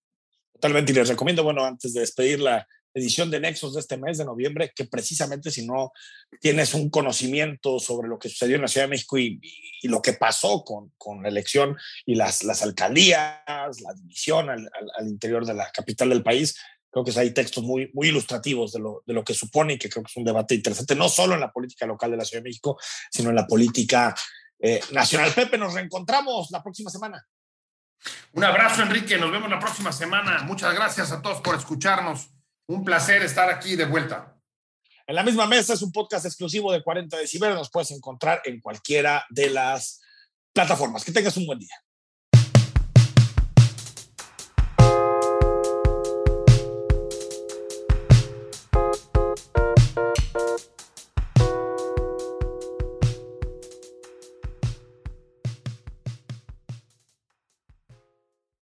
Totalmente, 0.53 0.91
y 0.91 0.95
les 0.95 1.09
recomiendo, 1.09 1.43
bueno, 1.43 1.65
antes 1.65 1.93
de 1.93 2.01
despedir 2.01 2.39
la, 2.39 2.67
edición 2.93 3.31
de 3.31 3.39
Nexos 3.39 3.73
de 3.73 3.79
este 3.79 3.97
mes 3.97 4.17
de 4.17 4.25
noviembre, 4.25 4.71
que 4.75 4.85
precisamente 4.85 5.51
si 5.51 5.65
no 5.65 5.91
tienes 6.39 6.73
un 6.73 6.89
conocimiento 6.89 7.79
sobre 7.79 8.07
lo 8.07 8.19
que 8.19 8.29
sucedió 8.29 8.55
en 8.55 8.61
la 8.61 8.67
Ciudad 8.67 8.85
de 8.85 8.91
México 8.91 9.17
y, 9.17 9.41
lo 9.83 10.01
que 10.01 10.13
pasó 10.13 10.63
con, 10.63 10.93
con, 10.97 11.21
la 11.23 11.27
elección 11.27 11.75
y 12.05 12.15
las, 12.15 12.45
las 12.45 12.63
alcaldías, 12.63 13.41
la 13.45 13.93
división 13.93 14.49
al, 14.49 14.69
al, 14.97 15.07
interior 15.09 15.45
de 15.45 15.53
la 15.53 15.69
capital 15.71 16.07
del 16.07 16.23
país, 16.23 16.55
creo 16.93 17.03
que 17.03 17.19
hay 17.19 17.31
textos 17.31 17.63
muy, 17.63 17.89
muy 17.93 18.09
ilustrativos 18.09 18.71
de 18.71 18.79
lo, 18.79 19.03
de 19.05 19.13
lo 19.13 19.23
que 19.23 19.33
supone 19.33 19.73
y 19.73 19.77
que 19.79 19.89
creo 19.89 20.03
que 20.03 20.11
es 20.11 20.17
un 20.17 20.23
debate 20.23 20.53
interesante, 20.53 20.95
no 20.95 21.09
solo 21.09 21.33
en 21.33 21.39
la 21.39 21.51
política 21.51 21.87
local 21.87 22.11
de 22.11 22.17
la 22.17 22.23
Ciudad 22.23 22.43
de 22.43 22.49
México, 22.49 22.77
sino 23.11 23.31
en 23.31 23.35
la 23.35 23.47
política 23.47 24.13
eh, 24.59 24.79
nacional. 24.91 25.31
Pepe, 25.33 25.57
nos 25.57 25.73
reencontramos 25.73 26.51
la 26.51 26.61
próxima 26.61 26.91
semana. 26.91 27.25
Un 28.33 28.43
abrazo, 28.43 28.83
Enrique. 28.83 29.17
Nos 29.17 29.31
vemos 29.31 29.49
la 29.49 29.59
próxima 29.59 29.91
semana. 29.91 30.43
Muchas 30.43 30.73
gracias 30.75 31.11
a 31.11 31.21
todos 31.21 31.41
por 31.41 31.55
escucharnos. 31.55 32.29
Un 32.67 32.83
placer 32.83 33.23
estar 33.23 33.49
aquí 33.49 33.75
de 33.75 33.85
vuelta. 33.85 34.37
En 35.07 35.15
la 35.15 35.23
misma 35.23 35.47
mesa 35.47 35.73
es 35.73 35.81
un 35.81 35.91
podcast 35.91 36.25
exclusivo 36.25 36.71
de 36.71 36.83
40 36.83 37.17
decibeles. 37.17 37.55
Nos 37.55 37.71
puedes 37.71 37.89
encontrar 37.91 38.41
en 38.45 38.61
cualquiera 38.61 39.25
de 39.31 39.49
las 39.49 39.99
plataformas. 40.53 41.03
Que 41.03 41.11
tengas 41.11 41.35
un 41.37 41.47
buen 41.47 41.59
día. 41.59 41.75